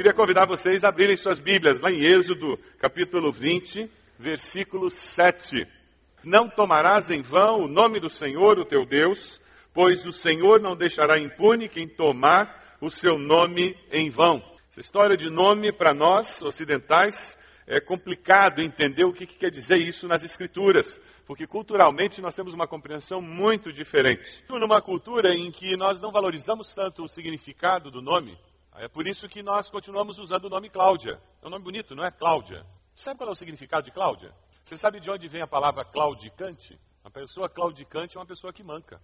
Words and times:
Queria 0.00 0.14
convidar 0.14 0.46
vocês 0.46 0.82
a 0.82 0.88
abrirem 0.88 1.14
suas 1.14 1.38
Bíblias 1.38 1.82
lá 1.82 1.90
em 1.90 2.02
Êxodo, 2.02 2.58
capítulo 2.78 3.30
20, 3.30 3.86
versículo 4.18 4.88
7. 4.88 5.68
Não 6.24 6.48
tomarás 6.48 7.10
em 7.10 7.20
vão 7.20 7.60
o 7.60 7.68
nome 7.68 8.00
do 8.00 8.08
Senhor, 8.08 8.58
o 8.58 8.64
teu 8.64 8.86
Deus, 8.86 9.38
pois 9.74 10.06
o 10.06 10.10
Senhor 10.10 10.58
não 10.58 10.74
deixará 10.74 11.18
impune 11.18 11.68
quem 11.68 11.86
tomar 11.86 12.78
o 12.80 12.88
seu 12.88 13.18
nome 13.18 13.76
em 13.92 14.08
vão. 14.08 14.42
Essa 14.70 14.80
história 14.80 15.18
de 15.18 15.28
nome 15.28 15.70
para 15.70 15.92
nós 15.92 16.40
ocidentais 16.40 17.36
é 17.66 17.78
complicado 17.78 18.62
entender 18.62 19.04
o 19.04 19.12
que, 19.12 19.26
que 19.26 19.36
quer 19.36 19.50
dizer 19.50 19.76
isso 19.76 20.08
nas 20.08 20.24
Escrituras, 20.24 20.98
porque 21.26 21.46
culturalmente 21.46 22.22
nós 22.22 22.34
temos 22.34 22.54
uma 22.54 22.66
compreensão 22.66 23.20
muito 23.20 23.70
diferente. 23.70 24.42
Numa 24.48 24.80
cultura 24.80 25.34
em 25.34 25.50
que 25.50 25.76
nós 25.76 26.00
não 26.00 26.10
valorizamos 26.10 26.74
tanto 26.74 27.04
o 27.04 27.08
significado 27.08 27.90
do 27.90 28.00
nome, 28.00 28.38
é 28.80 28.88
por 28.88 29.06
isso 29.06 29.28
que 29.28 29.42
nós 29.42 29.68
continuamos 29.68 30.18
usando 30.18 30.46
o 30.46 30.48
nome 30.48 30.70
Cláudia. 30.70 31.20
É 31.42 31.46
um 31.46 31.50
nome 31.50 31.62
bonito, 31.62 31.94
não 31.94 32.02
é? 32.02 32.10
Cláudia. 32.10 32.64
Sabe 32.96 33.18
qual 33.18 33.28
é 33.28 33.32
o 33.32 33.36
significado 33.36 33.84
de 33.84 33.90
Cláudia? 33.90 34.34
Você 34.64 34.78
sabe 34.78 35.00
de 35.00 35.10
onde 35.10 35.28
vem 35.28 35.42
a 35.42 35.46
palavra 35.46 35.84
claudicante? 35.84 36.80
Uma 37.04 37.10
pessoa 37.10 37.46
claudicante 37.46 38.16
é 38.16 38.20
uma 38.20 38.26
pessoa 38.26 38.54
que 38.54 38.62
manca. 38.62 38.98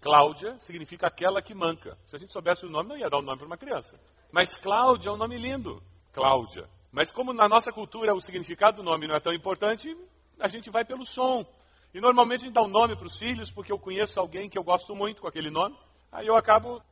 Cláudia 0.00 0.58
significa 0.58 1.06
aquela 1.06 1.40
que 1.40 1.54
manca. 1.54 1.96
Se 2.06 2.16
a 2.16 2.18
gente 2.18 2.32
soubesse 2.32 2.66
o 2.66 2.68
nome, 2.68 2.88
não 2.88 2.96
ia 2.96 3.08
dar 3.08 3.18
o 3.18 3.20
um 3.20 3.22
nome 3.22 3.38
para 3.38 3.46
uma 3.46 3.56
criança. 3.56 4.00
Mas 4.32 4.56
Cláudia 4.56 5.10
é 5.10 5.12
um 5.12 5.16
nome 5.16 5.38
lindo. 5.38 5.80
Cláudia. 6.12 6.68
Mas 6.90 7.12
como 7.12 7.32
na 7.32 7.48
nossa 7.48 7.72
cultura 7.72 8.12
o 8.14 8.20
significado 8.20 8.78
do 8.78 8.82
nome 8.82 9.06
não 9.06 9.14
é 9.14 9.20
tão 9.20 9.32
importante, 9.32 9.96
a 10.40 10.48
gente 10.48 10.70
vai 10.70 10.84
pelo 10.84 11.06
som. 11.06 11.46
E 11.92 12.00
normalmente 12.00 12.40
a 12.40 12.44
gente 12.46 12.54
dá 12.54 12.62
um 12.62 12.68
nome 12.68 12.96
para 12.96 13.06
os 13.06 13.16
filhos 13.16 13.48
porque 13.48 13.70
eu 13.70 13.78
conheço 13.78 14.18
alguém 14.18 14.48
que 14.50 14.58
eu 14.58 14.64
gosto 14.64 14.92
muito 14.92 15.22
com 15.22 15.28
aquele 15.28 15.50
nome. 15.50 15.78
Aí 16.10 16.26
eu 16.26 16.34
acabo, 16.34 16.82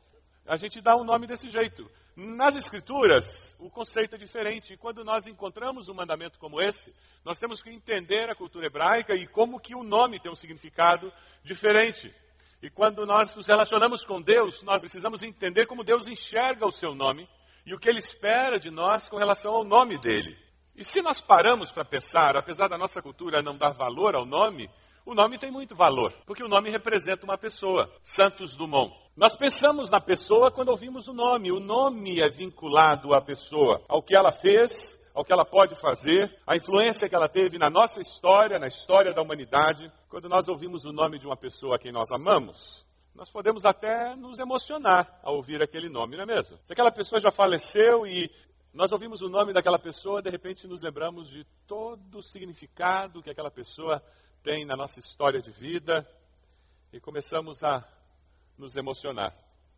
a 0.47 0.57
gente 0.57 0.81
dá 0.81 0.97
um 0.97 1.03
nome 1.03 1.27
desse 1.27 1.51
jeito. 1.51 1.91
Nas 2.15 2.57
Escrituras, 2.57 3.57
o 3.59 3.71
conceito 3.71 4.17
é 4.17 4.19
diferente. 4.19 4.75
E 4.75 4.77
quando 4.77 5.03
nós 5.03 5.27
encontramos 5.27 5.89
um 5.89 5.95
mandamento 5.95 6.39
como 6.39 6.61
esse, 6.61 6.95
nós 7.25 7.39
temos 7.39 7.63
que 7.63 7.71
entender 7.71 8.29
a 8.29 8.35
cultura 8.35 8.67
hebraica 8.67 9.15
e 9.15 9.27
como 9.27 9.59
que 9.59 9.75
o 9.75 9.83
nome 9.83 10.21
tem 10.21 10.31
um 10.31 10.37
significado 10.37 11.11
diferente. 11.43 12.15
E 12.63 12.69
quando 12.69 13.07
nós 13.07 13.35
nos 13.35 13.47
relacionamos 13.47 14.05
com 14.05 14.21
Deus, 14.21 14.63
nós 14.63 14.81
precisamos 14.81 15.23
entender 15.23 15.67
como 15.67 15.83
Deus 15.83 16.07
enxerga 16.07 16.67
o 16.67 16.73
seu 16.73 16.95
nome 16.95 17.27
e 17.65 17.75
o 17.75 17.79
que 17.79 17.89
ele 17.89 17.99
espera 17.99 18.59
de 18.59 18.71
nós 18.71 19.09
com 19.09 19.17
relação 19.17 19.55
ao 19.55 19.65
nome 19.65 19.99
dele. 19.99 20.37
E 20.77 20.85
se 20.85 21.01
nós 21.01 21.21
paramos 21.21 21.73
para 21.73 21.85
pensar, 21.85 22.37
apesar 22.37 22.69
da 22.69 22.77
nossa 22.77 23.01
cultura 23.01 23.43
não 23.43 23.57
dar 23.57 23.71
valor 23.71 24.15
ao 24.15 24.27
nome, 24.27 24.71
o 25.05 25.15
nome 25.15 25.39
tem 25.39 25.51
muito 25.51 25.75
valor, 25.75 26.13
porque 26.27 26.43
o 26.43 26.49
nome 26.49 26.71
representa 26.71 27.25
uma 27.25 27.37
pessoa, 27.37 27.91
Santos 28.05 28.55
Dumont. 28.57 28.93
Nós 29.17 29.37
pensamos 29.37 29.91
na 29.91 30.01
pessoa 30.01 30.51
quando 30.51 30.71
ouvimos 30.71 31.07
o 31.07 31.13
nome. 31.13 31.53
O 31.53 31.61
nome 31.61 32.21
é 32.21 32.29
vinculado 32.29 33.13
à 33.13 33.21
pessoa, 33.21 33.83
ao 33.89 34.03
que 34.03 34.17
ela 34.17 34.33
fez, 34.33 34.99
ao 35.15 35.25
que 35.25 35.33
ela 35.33 35.45
pode 35.45 35.75
fazer, 35.75 36.35
a 36.47 36.57
influência 36.57 37.09
que 37.09 37.15
ela 37.15 37.29
teve 37.29 37.59
na 37.59 37.69
nossa 37.69 38.01
história, 38.01 38.59
na 38.59 38.69
história 38.69 39.13
da 39.13 39.21
humanidade. 39.21 39.93
Quando 40.09 40.29
nós 40.29 40.49
ouvimos 40.49 40.85
o 40.85 40.93
nome 40.93 41.19
de 41.19 41.27
uma 41.27 41.37
pessoa 41.37 41.77
a 41.77 41.79
quem 41.79 41.93
nós 41.93 42.11
amamos, 42.11 42.87
nós 43.15 43.29
podemos 43.29 43.67
até 43.67 44.17
nos 44.17 44.39
emocionar 44.39 45.21
ao 45.23 45.37
ouvir 45.37 45.63
aquele 45.63 45.91
nome, 45.91 46.17
não 46.17 46.23
é 46.23 46.27
mesmo? 46.27 46.59
Se 46.65 46.73
aquela 46.73 46.91
pessoa 46.91 47.21
já 47.21 47.31
faleceu 47.31 48.07
e 48.07 48.31
nós 48.73 48.91
ouvimos 48.91 49.21
o 49.21 49.29
nome 49.29 49.53
daquela 49.53 49.79
pessoa, 49.79 50.23
de 50.23 50.31
repente 50.31 50.67
nos 50.67 50.81
lembramos 50.81 51.29
de 51.29 51.45
todo 51.67 52.19
o 52.19 52.23
significado 52.23 53.23
que 53.23 53.29
aquela 53.29 53.51
pessoa 53.51 54.03
tem 54.43 54.65
na 54.65 54.77
nossa 54.77 54.99
história 54.99 55.41
de 55.41 55.51
vida 55.51 56.07
e 56.93 57.01
começamos 57.01 57.63
a 57.63 57.87
nos 58.59 58.75
emocionar. 58.75 59.35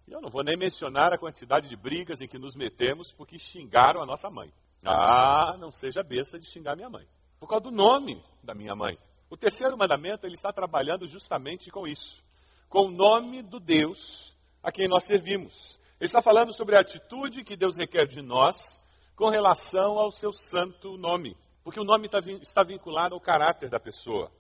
E 0.09 0.13
eu 0.13 0.21
não 0.21 0.31
vou 0.31 0.43
nem 0.43 0.57
mencionar 0.57 1.13
a 1.13 1.19
quantidade 1.19 1.69
de 1.69 1.77
brigas 1.77 2.21
em 2.21 2.29
que 2.29 2.39
nos 2.39 2.55
metemos 2.55 3.13
porque 3.13 3.39
xingaram 3.39 4.03
a 4.03 4.07
nossa 4.07 4.31
mãe. 4.31 4.53
Ah, 4.85 5.57
não 5.59 5.71
seja 5.71 6.03
besta 6.03 6.39
de 6.39 6.47
xingar 6.47 6.77
minha 6.77 6.91
mãe. 6.91 7.07
Por 7.39 7.47
causa 7.47 7.65
do 7.65 7.71
nome 7.71 8.23
da 8.43 8.55
minha 8.55 8.75
mãe. 8.75 8.99
O 9.31 9.37
terceiro 9.37 9.77
mandamento, 9.77 10.27
ele 10.27 10.35
está 10.35 10.53
trabalhando 10.53 11.07
justamente 11.07 11.71
com 11.71 11.87
isso. 11.87 12.23
Com 12.69 12.87
o 12.87 12.91
nome 12.91 13.43
do 13.43 13.61
Deus 13.61 14.35
a 14.63 14.73
quem 14.73 14.89
nós 14.89 15.05
servimos. 15.05 15.79
Ele 16.01 16.07
está 16.07 16.21
falando 16.21 16.53
sobre 16.53 16.77
a 16.77 16.81
atitude 16.81 17.45
que 17.45 17.57
Deus 17.57 17.77
requer 17.77 18.07
de 18.07 18.21
nós 18.23 18.81
com 19.15 19.29
relação 19.29 19.99
ao 19.99 20.11
seu 20.11 20.33
santo 20.33 20.97
nome. 20.97 21.37
Porque 21.63 21.81
o 21.81 21.85
nome 21.85 22.09
está 22.43 22.63
vinculado 22.63 23.15
ao 23.15 23.21
caráter 23.21 23.71
da 23.71 23.81
pessoa. 23.81 24.31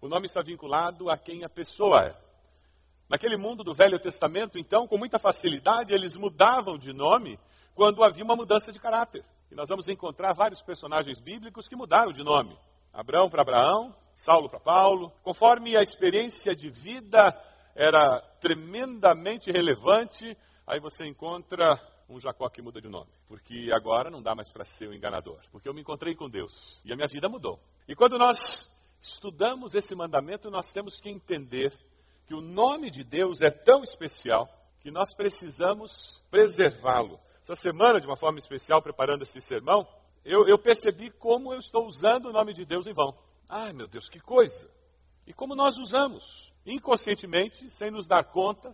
O 0.00 0.08
nome 0.08 0.26
está 0.26 0.40
vinculado 0.40 1.10
a 1.10 1.18
quem 1.18 1.44
a 1.44 1.48
pessoa 1.48 2.06
é. 2.06 2.16
Naquele 3.08 3.36
mundo 3.36 3.62
do 3.62 3.74
Velho 3.74 3.98
Testamento, 3.98 4.58
então, 4.58 4.86
com 4.86 4.96
muita 4.96 5.18
facilidade, 5.18 5.92
eles 5.92 6.16
mudavam 6.16 6.78
de 6.78 6.92
nome 6.92 7.38
quando 7.74 8.02
havia 8.02 8.24
uma 8.24 8.36
mudança 8.36 8.72
de 8.72 8.78
caráter. 8.78 9.24
E 9.50 9.54
nós 9.54 9.68
vamos 9.68 9.88
encontrar 9.88 10.32
vários 10.32 10.62
personagens 10.62 11.20
bíblicos 11.20 11.68
que 11.68 11.76
mudaram 11.76 12.12
de 12.12 12.22
nome. 12.22 12.56
Abraão 12.92 13.28
para 13.28 13.42
Abraão, 13.42 13.94
Saulo 14.14 14.48
para 14.48 14.60
Paulo, 14.60 15.12
conforme 15.22 15.76
a 15.76 15.82
experiência 15.82 16.54
de 16.54 16.70
vida 16.70 17.36
era 17.74 18.20
tremendamente 18.40 19.50
relevante, 19.50 20.36
aí 20.66 20.80
você 20.80 21.06
encontra 21.06 21.78
um 22.08 22.18
Jacó 22.18 22.48
que 22.48 22.62
muda 22.62 22.80
de 22.80 22.88
nome. 22.88 23.10
Porque 23.28 23.70
agora 23.72 24.10
não 24.10 24.22
dá 24.22 24.34
mais 24.34 24.50
para 24.50 24.64
ser 24.64 24.88
o 24.88 24.94
enganador. 24.94 25.40
Porque 25.52 25.68
eu 25.68 25.74
me 25.74 25.80
encontrei 25.80 26.14
com 26.14 26.28
Deus 26.28 26.80
e 26.84 26.92
a 26.92 26.96
minha 26.96 27.08
vida 27.08 27.28
mudou. 27.28 27.60
E 27.86 27.94
quando 27.94 28.18
nós 28.18 28.79
estudamos 29.00 29.74
esse 29.74 29.94
mandamento, 29.94 30.50
nós 30.50 30.72
temos 30.72 31.00
que 31.00 31.08
entender 31.08 31.72
que 32.26 32.34
o 32.34 32.40
nome 32.40 32.90
de 32.90 33.02
Deus 33.02 33.40
é 33.40 33.50
tão 33.50 33.82
especial 33.82 34.48
que 34.80 34.90
nós 34.90 35.14
precisamos 35.14 36.22
preservá-lo. 36.30 37.18
Essa 37.42 37.56
semana, 37.56 38.00
de 38.00 38.06
uma 38.06 38.16
forma 38.16 38.38
especial, 38.38 38.82
preparando 38.82 39.22
esse 39.22 39.40
sermão, 39.40 39.86
eu, 40.24 40.46
eu 40.46 40.58
percebi 40.58 41.10
como 41.10 41.52
eu 41.52 41.58
estou 41.58 41.86
usando 41.86 42.26
o 42.26 42.32
nome 42.32 42.52
de 42.52 42.64
Deus 42.64 42.86
em 42.86 42.92
vão. 42.92 43.16
Ai, 43.48 43.72
meu 43.72 43.88
Deus, 43.88 44.08
que 44.08 44.20
coisa! 44.20 44.70
E 45.26 45.32
como 45.32 45.54
nós 45.54 45.78
usamos, 45.78 46.52
inconscientemente, 46.66 47.70
sem 47.70 47.90
nos 47.90 48.06
dar 48.06 48.24
conta 48.24 48.70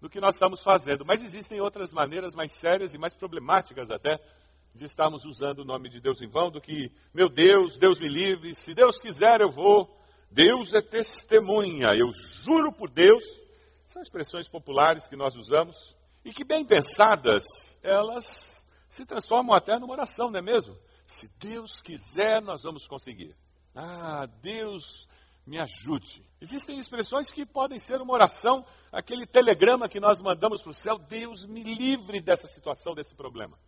do 0.00 0.10
que 0.10 0.20
nós 0.20 0.34
estamos 0.34 0.60
fazendo. 0.60 1.04
Mas 1.06 1.22
existem 1.22 1.60
outras 1.60 1.92
maneiras 1.92 2.34
mais 2.34 2.52
sérias 2.52 2.92
e 2.92 2.98
mais 2.98 3.14
problemáticas 3.14 3.90
até 3.90 4.18
de 4.74 4.84
estarmos 4.84 5.24
usando 5.24 5.60
o 5.60 5.64
nome 5.64 5.88
de 5.88 6.00
Deus 6.00 6.22
em 6.22 6.28
vão, 6.28 6.50
do 6.50 6.60
que, 6.60 6.90
meu 7.12 7.28
Deus, 7.28 7.78
Deus 7.78 7.98
me 7.98 8.08
livre, 8.08 8.54
se 8.54 8.74
Deus 8.74 8.98
quiser 8.98 9.40
eu 9.40 9.50
vou, 9.50 9.98
Deus 10.30 10.72
é 10.72 10.80
testemunha, 10.80 11.94
eu 11.94 12.10
juro 12.42 12.72
por 12.72 12.88
Deus. 12.88 13.22
São 13.86 14.00
expressões 14.00 14.48
populares 14.48 15.06
que 15.06 15.16
nós 15.16 15.36
usamos 15.36 15.94
e 16.24 16.32
que, 16.32 16.44
bem 16.44 16.64
pensadas, 16.64 17.76
elas 17.82 18.66
se 18.88 19.04
transformam 19.04 19.54
até 19.54 19.78
numa 19.78 19.92
oração, 19.92 20.30
não 20.30 20.38
é 20.38 20.42
mesmo? 20.42 20.76
Se 21.04 21.28
Deus 21.38 21.80
quiser, 21.82 22.40
nós 22.40 22.62
vamos 22.62 22.86
conseguir. 22.86 23.36
Ah, 23.74 24.26
Deus 24.40 25.06
me 25.46 25.58
ajude. 25.58 26.24
Existem 26.40 26.78
expressões 26.78 27.30
que 27.30 27.44
podem 27.44 27.78
ser 27.78 28.00
uma 28.00 28.14
oração, 28.14 28.64
aquele 28.90 29.26
telegrama 29.26 29.88
que 29.88 30.00
nós 30.00 30.20
mandamos 30.20 30.62
para 30.62 30.70
o 30.70 30.74
céu, 30.74 30.98
Deus 30.98 31.44
me 31.44 31.62
livre 31.62 32.20
dessa 32.20 32.48
situação, 32.48 32.94
desse 32.94 33.14
problema. 33.14 33.58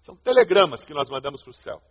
São 0.00 0.16
telegramas 0.16 0.84
que 0.84 0.94
nós 0.94 1.08
mandamos 1.08 1.42
para 1.42 1.50
o 1.50 1.54
céu. 1.54 1.82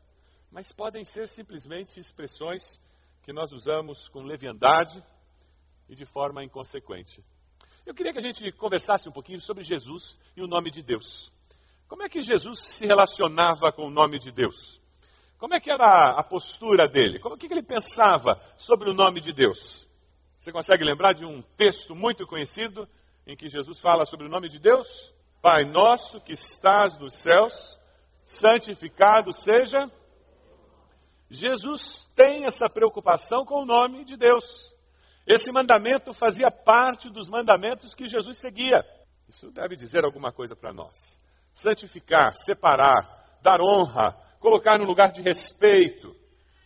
Mas 0.51 0.71
podem 0.71 1.05
ser 1.05 1.27
simplesmente 1.27 1.99
expressões 1.99 2.79
que 3.21 3.31
nós 3.31 3.51
usamos 3.51 4.09
com 4.09 4.21
leviandade 4.21 5.03
e 5.87 5.95
de 5.95 6.05
forma 6.05 6.43
inconsequente. 6.43 7.23
Eu 7.85 7.93
queria 7.93 8.11
que 8.11 8.19
a 8.19 8.21
gente 8.21 8.51
conversasse 8.51 9.07
um 9.07 9.11
pouquinho 9.11 9.39
sobre 9.39 9.63
Jesus 9.63 10.17
e 10.35 10.41
o 10.41 10.47
nome 10.47 10.71
de 10.71 10.81
Deus. 10.81 11.31
Como 11.87 12.03
é 12.03 12.09
que 12.09 12.21
Jesus 12.21 12.59
se 12.59 12.85
relacionava 12.85 13.71
com 13.71 13.87
o 13.87 13.89
nome 13.89 14.19
de 14.19 14.31
Deus? 14.31 14.79
Como 15.39 15.53
é 15.53 15.59
que 15.59 15.71
era 15.71 16.05
a 16.19 16.23
postura 16.23 16.87
dele? 16.87 17.17
Como 17.17 17.37
que 17.37 17.47
ele 17.47 17.63
pensava 17.63 18.39
sobre 18.57 18.89
o 18.89 18.93
nome 18.93 19.21
de 19.21 19.31
Deus? 19.31 19.87
Você 20.39 20.51
consegue 20.51 20.83
lembrar 20.83 21.13
de 21.13 21.25
um 21.25 21.41
texto 21.55 21.95
muito 21.95 22.27
conhecido 22.27 22.87
em 23.25 23.35
que 23.35 23.47
Jesus 23.47 23.79
fala 23.79 24.05
sobre 24.05 24.27
o 24.27 24.29
nome 24.29 24.49
de 24.49 24.59
Deus? 24.59 25.13
Pai 25.41 25.63
nosso 25.63 26.19
que 26.19 26.33
estás 26.33 26.97
nos 26.97 27.13
céus, 27.13 27.78
santificado 28.29 29.33
seja. 29.33 29.91
Jesus 31.31 32.07
tem 32.15 32.45
essa 32.45 32.69
preocupação 32.69 33.43
com 33.43 33.63
o 33.63 33.65
nome 33.65 34.05
de 34.05 34.15
Deus. 34.15 34.75
Esse 35.25 35.51
mandamento 35.51 36.13
fazia 36.13 36.51
parte 36.51 37.09
dos 37.09 37.27
mandamentos 37.27 37.95
que 37.95 38.07
Jesus 38.07 38.37
seguia. 38.37 38.85
Isso 39.27 39.49
deve 39.51 39.75
dizer 39.75 40.05
alguma 40.05 40.31
coisa 40.31 40.55
para 40.55 40.71
nós. 40.71 41.19
Santificar, 41.53 42.35
separar, 42.35 43.39
dar 43.41 43.61
honra, 43.61 44.13
colocar 44.39 44.77
no 44.77 44.85
lugar 44.85 45.11
de 45.11 45.21
respeito. 45.21 46.15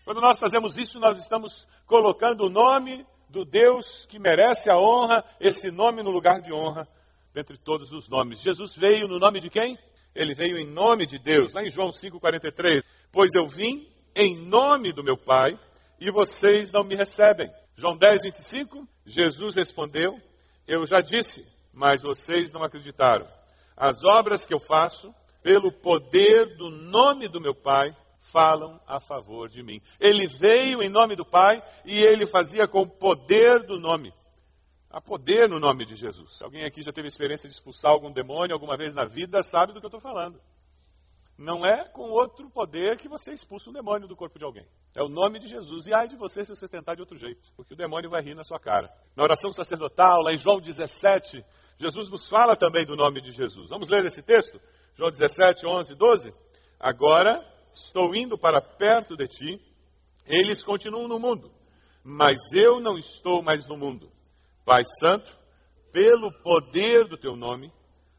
Quando 0.04 0.20
nós 0.20 0.40
fazemos 0.40 0.78
isso, 0.78 1.00
nós 1.00 1.18
estamos 1.18 1.66
colocando 1.86 2.46
o 2.46 2.50
nome 2.50 3.08
do 3.30 3.46
Deus 3.46 4.06
que 4.06 4.20
merece 4.20 4.70
a 4.70 4.78
honra, 4.78 5.24
esse 5.40 5.72
nome 5.72 6.04
no 6.04 6.12
lugar 6.12 6.42
de 6.42 6.52
honra, 6.52 6.88
dentre 7.34 7.58
todos 7.58 7.94
os 7.94 8.10
nomes. 8.10 8.42
Jesus 8.42 8.76
veio 8.76 9.08
no 9.08 9.18
nome 9.18 9.40
de 9.40 9.50
quem? 9.50 9.78
Ele 10.16 10.36
veio 10.36 10.58
em 10.58 10.68
nome 10.68 11.06
de 11.06 11.18
Deus, 11.18 11.54
lá 11.54 11.64
em 11.64 11.70
João 11.70 11.92
5,43. 11.92 12.84
Pois 13.12 13.34
eu 13.34 13.48
vim 13.48 13.88
em 14.16 14.36
nome 14.46 14.94
do 14.94 15.04
meu 15.04 15.18
Pai 15.18 15.60
e 16.00 16.12
vocês 16.12 16.72
não 16.72 16.84
me 16.84 16.96
recebem. 16.96 17.50
João 17.76 17.98
10, 17.98 18.24
25. 18.24 18.88
Jesus 19.06 19.56
respondeu: 19.56 20.20
Eu 20.68 20.86
já 20.86 21.02
disse, 21.02 21.46
mas 21.74 22.02
vocês 22.02 22.52
não 22.54 22.64
acreditaram. 22.64 23.28
As 23.76 24.04
obras 24.04 24.46
que 24.46 24.54
eu 24.54 24.60
faço, 24.60 25.14
pelo 25.42 25.72
poder 25.72 26.56
do 26.58 26.70
nome 26.70 27.28
do 27.28 27.42
meu 27.42 27.56
Pai, 27.56 27.96
falam 28.20 28.80
a 28.88 29.00
favor 29.00 29.50
de 29.50 29.62
mim. 29.62 29.82
Ele 30.00 30.28
veio 30.28 30.82
em 30.82 30.90
nome 30.90 31.16
do 31.16 31.26
Pai 31.26 31.62
e 31.86 32.02
ele 32.02 32.26
fazia 32.26 32.68
com 32.68 32.82
o 32.82 32.90
poder 32.90 33.66
do 33.66 33.80
nome. 33.80 34.14
Há 34.94 35.02
poder 35.02 35.50
no 35.50 35.60
nome 35.60 35.86
de 35.86 35.96
Jesus. 35.96 36.40
Alguém 36.44 36.66
aqui 36.66 36.84
já 36.84 36.94
teve 36.94 37.08
experiência 37.08 37.50
de 37.50 37.56
expulsar 37.56 37.90
algum 37.90 38.12
demônio 38.12 38.54
alguma 38.54 38.78
vez 38.78 38.94
na 38.94 39.06
vida, 39.06 39.42
sabe 39.42 39.74
do 39.74 39.80
que 39.80 39.86
eu 39.88 39.88
estou 39.88 40.00
falando. 40.00 40.40
Não 41.36 41.66
é 41.66 41.84
com 41.84 42.12
outro 42.12 42.48
poder 42.52 42.96
que 42.98 43.10
você 43.10 43.34
expulsa 43.34 43.72
um 43.72 43.74
demônio 43.74 44.08
do 44.08 44.16
corpo 44.16 44.38
de 44.38 44.46
alguém. 44.46 44.68
É 44.94 45.02
o 45.02 45.10
nome 45.10 45.40
de 45.40 45.48
Jesus. 45.48 45.88
E 45.88 45.94
ai 45.96 46.08
de 46.08 46.16
você 46.16 46.46
se 46.46 46.56
você 46.56 46.68
tentar 46.68 46.94
de 46.94 47.02
outro 47.02 47.18
jeito, 47.18 47.42
porque 47.58 47.74
o 47.74 47.76
demônio 47.76 48.08
vai 48.08 48.22
rir 48.22 48.36
na 48.36 48.44
sua 48.44 48.60
cara. 48.60 48.96
Na 49.16 49.24
oração 49.24 49.52
sacerdotal, 49.52 50.22
lá 50.22 50.32
em 50.32 50.38
João 50.38 50.62
17, 50.62 51.44
Jesus 51.80 52.08
nos 52.08 52.30
fala 52.30 52.56
também 52.56 52.86
do 52.86 52.96
nome 52.96 53.20
de 53.20 53.32
Jesus. 53.32 53.72
Vamos 53.72 53.90
ler 53.90 54.06
esse 54.06 54.22
texto? 54.22 54.62
João 54.94 55.10
17, 55.10 55.66
11, 55.66 55.96
12. 55.96 56.36
Agora 56.80 57.44
estou 57.74 58.14
indo 58.14 58.38
para 58.38 58.62
perto 58.62 59.18
de 59.18 59.28
ti, 59.28 59.62
eles 60.28 60.64
continuam 60.64 61.08
no 61.08 61.20
mundo, 61.20 61.52
mas 62.04 62.38
eu 62.54 62.80
não 62.80 62.96
estou 62.96 63.42
mais 63.42 63.66
no 63.66 63.76
mundo 63.76 64.14
Pai 64.66 64.84
Santo, 64.86 65.38
pelo 65.92 66.32
poder 66.42 67.08
do 67.08 67.18
teu 67.18 67.36
nome, 67.36 67.72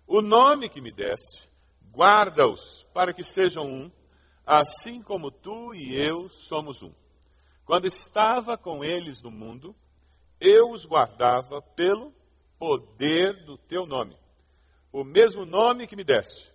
o 0.07 0.21
nome 0.21 0.69
que 0.69 0.81
me 0.81 0.93
deste, 0.93 1.49
guarda-os 1.91 2.87
para 2.93 3.15
que 3.15 3.25
sejam 3.25 3.67
um, 3.67 3.91
assim 4.47 5.03
como 5.03 5.31
tu 5.31 5.75
e 5.75 5.97
eu 5.97 6.29
somos 6.29 6.83
um. 6.83 6.93
Quando 7.65 7.87
estava 7.87 8.59
com 8.59 8.85
eles 8.85 9.23
no 9.23 9.31
mundo, 9.31 9.75
eu 10.39 10.71
os 10.71 10.85
guardava 10.85 11.63
pelo 11.75 12.13
poder 12.59 13.45
do 13.47 13.57
teu 13.57 13.87
nome, 13.87 14.17
o 14.93 15.03
mesmo 15.03 15.47
nome 15.47 15.87
que 15.87 15.97
me 15.97 16.05
deste. 16.05 16.53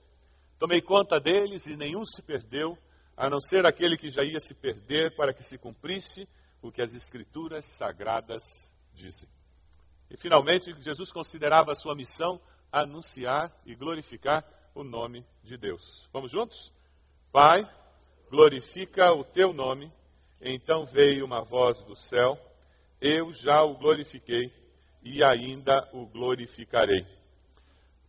Tomei 0.59 0.81
conta 0.81 1.19
deles 1.19 1.65
e 1.65 1.75
nenhum 1.75 2.06
se 2.06 2.21
perdeu, 2.21 2.77
a 3.18 3.30
não 3.30 3.39
ser 3.39 3.65
aquele 3.65 3.97
que 3.97 4.12
já 4.12 4.24
ia 4.24 4.39
se 4.39 4.53
perder 4.53 5.15
para 5.15 5.33
que 5.33 5.41
se 5.41 5.57
cumprisse 5.57 6.27
o 6.62 6.71
que 6.71 6.81
as 6.81 6.94
Escrituras 6.94 7.65
sagradas 7.65 8.74
dizem. 8.94 9.27
E 10.10 10.18
finalmente, 10.18 10.74
Jesus 10.82 11.12
considerava 11.12 11.72
a 11.72 11.76
sua 11.76 11.96
missão 11.96 12.42
anunciar 12.72 13.52
e 13.66 13.76
glorificar 13.76 14.44
o 14.74 14.84
nome 14.84 15.26
de 15.44 15.58
Deus. 15.58 16.10
Vamos 16.12 16.32
juntos? 16.32 16.72
Pai, 17.32 17.68
glorifica 18.30 19.12
o 19.12 19.24
teu 19.24 19.54
nome. 19.54 19.92
Então 20.42 20.86
veio 20.86 21.26
uma 21.26 21.44
voz 21.44 21.84
do 21.84 21.96
céu: 21.96 22.40
Eu 23.00 23.32
já 23.32 23.62
o 23.64 23.76
glorifiquei 23.76 24.54
e 25.04 25.24
ainda 25.24 25.90
o 25.94 26.06
glorificarei. 26.06 27.06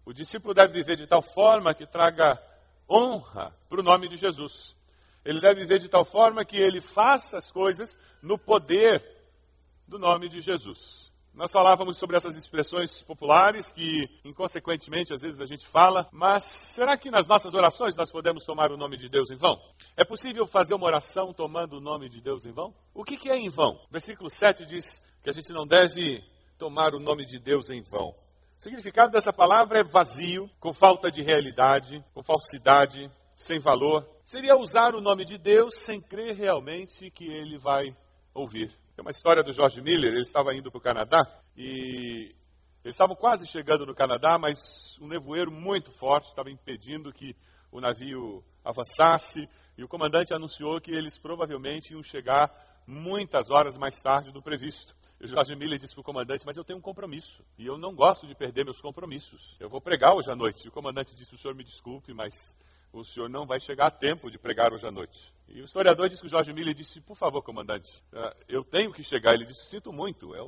O 0.04 0.12
discípulo 0.12 0.54
deve 0.54 0.72
viver 0.72 0.96
de 0.96 1.06
tal 1.06 1.22
forma 1.22 1.74
que 1.74 1.86
traga 1.86 2.40
honra 2.88 3.54
para 3.68 3.80
o 3.80 3.82
nome 3.82 4.08
de 4.08 4.16
Jesus. 4.16 4.74
Ele 5.24 5.40
deve 5.40 5.60
viver 5.60 5.78
de 5.78 5.88
tal 5.88 6.04
forma 6.04 6.44
que 6.44 6.56
ele 6.56 6.80
faça 6.80 7.36
as 7.36 7.50
coisas 7.50 7.98
no 8.22 8.38
poder 8.38 9.04
do 9.86 9.98
nome 9.98 10.28
de 10.28 10.40
Jesus. 10.40 11.09
Nós 11.32 11.52
falávamos 11.52 11.96
sobre 11.96 12.16
essas 12.16 12.36
expressões 12.36 13.02
populares 13.02 13.72
que, 13.72 14.08
inconsequentemente, 14.24 15.14
às 15.14 15.22
vezes 15.22 15.40
a 15.40 15.46
gente 15.46 15.66
fala, 15.66 16.08
mas 16.12 16.44
será 16.44 16.96
que 16.96 17.10
nas 17.10 17.26
nossas 17.26 17.54
orações 17.54 17.96
nós 17.96 18.10
podemos 18.10 18.44
tomar 18.44 18.72
o 18.72 18.76
nome 18.76 18.96
de 18.96 19.08
Deus 19.08 19.30
em 19.30 19.36
vão? 19.36 19.58
É 19.96 20.04
possível 20.04 20.44
fazer 20.44 20.74
uma 20.74 20.86
oração 20.86 21.32
tomando 21.32 21.76
o 21.76 21.80
nome 21.80 22.08
de 22.08 22.20
Deus 22.20 22.44
em 22.46 22.52
vão? 22.52 22.74
O 22.92 23.04
que, 23.04 23.16
que 23.16 23.30
é 23.30 23.36
em 23.36 23.48
vão? 23.48 23.80
Versículo 23.90 24.28
7 24.28 24.66
diz 24.66 25.00
que 25.22 25.30
a 25.30 25.32
gente 25.32 25.52
não 25.52 25.66
deve 25.66 26.22
tomar 26.58 26.94
o 26.94 27.00
nome 27.00 27.24
de 27.24 27.38
Deus 27.38 27.70
em 27.70 27.80
vão. 27.82 28.08
O 28.58 28.62
significado 28.62 29.12
dessa 29.12 29.32
palavra 29.32 29.78
é 29.78 29.84
vazio, 29.84 30.50
com 30.58 30.74
falta 30.74 31.10
de 31.10 31.22
realidade, 31.22 32.04
com 32.12 32.22
falsidade, 32.22 33.10
sem 33.34 33.58
valor. 33.58 34.06
Seria 34.24 34.58
usar 34.58 34.94
o 34.94 35.00
nome 35.00 35.24
de 35.24 35.38
Deus 35.38 35.76
sem 35.76 36.00
crer 36.00 36.36
realmente 36.36 37.10
que 37.10 37.24
ele 37.24 37.56
vai 37.56 37.96
ouvir. 38.34 38.70
Tem 39.00 39.06
uma 39.06 39.12
história 39.12 39.42
do 39.42 39.50
George 39.50 39.80
Miller, 39.80 40.12
ele 40.12 40.20
estava 40.20 40.54
indo 40.54 40.70
para 40.70 40.76
o 40.76 40.82
Canadá 40.82 41.26
e 41.56 42.34
eles 42.84 42.94
estavam 42.94 43.16
quase 43.16 43.46
chegando 43.46 43.86
no 43.86 43.94
Canadá, 43.94 44.36
mas 44.36 44.98
um 45.00 45.08
nevoeiro 45.08 45.50
muito 45.50 45.90
forte 45.90 46.28
estava 46.28 46.50
impedindo 46.50 47.10
que 47.10 47.34
o 47.72 47.80
navio 47.80 48.44
avançasse 48.62 49.48
e 49.78 49.82
o 49.82 49.88
comandante 49.88 50.34
anunciou 50.34 50.78
que 50.82 50.90
eles 50.90 51.16
provavelmente 51.16 51.94
iam 51.94 52.02
chegar 52.02 52.52
muitas 52.86 53.48
horas 53.48 53.74
mais 53.78 54.02
tarde 54.02 54.32
do 54.32 54.42
previsto. 54.42 54.94
E 55.18 55.24
o 55.24 55.28
Jorge 55.28 55.56
Miller 55.56 55.78
disse 55.78 55.94
para 55.94 56.02
o 56.02 56.04
comandante, 56.04 56.44
mas 56.44 56.58
eu 56.58 56.64
tenho 56.64 56.78
um 56.78 56.82
compromisso 56.82 57.42
e 57.56 57.66
eu 57.66 57.78
não 57.78 57.94
gosto 57.94 58.26
de 58.26 58.34
perder 58.34 58.66
meus 58.66 58.82
compromissos. 58.82 59.56
Eu 59.58 59.70
vou 59.70 59.80
pregar 59.80 60.14
hoje 60.14 60.30
à 60.30 60.36
noite. 60.36 60.66
E 60.66 60.68
o 60.68 60.72
comandante 60.72 61.14
disse, 61.14 61.34
o 61.34 61.38
senhor 61.38 61.54
me 61.54 61.64
desculpe, 61.64 62.12
mas 62.12 62.54
o 62.92 63.02
senhor 63.02 63.30
não 63.30 63.46
vai 63.46 63.60
chegar 63.60 63.86
a 63.86 63.90
tempo 63.90 64.30
de 64.30 64.38
pregar 64.38 64.74
hoje 64.74 64.86
à 64.86 64.90
noite. 64.90 65.32
E 65.50 65.60
o 65.60 65.64
historiador 65.64 66.08
disse 66.08 66.22
que 66.22 66.28
o 66.28 66.30
Jorge 66.30 66.52
Miller 66.52 66.74
disse, 66.74 67.00
por 67.00 67.16
favor, 67.16 67.42
comandante, 67.42 67.90
eh, 68.12 68.36
eu 68.48 68.62
tenho 68.64 68.92
que 68.92 69.02
chegar. 69.02 69.34
Ele 69.34 69.44
disse, 69.44 69.66
sinto 69.66 69.92
muito, 69.92 70.34
é 70.34 70.40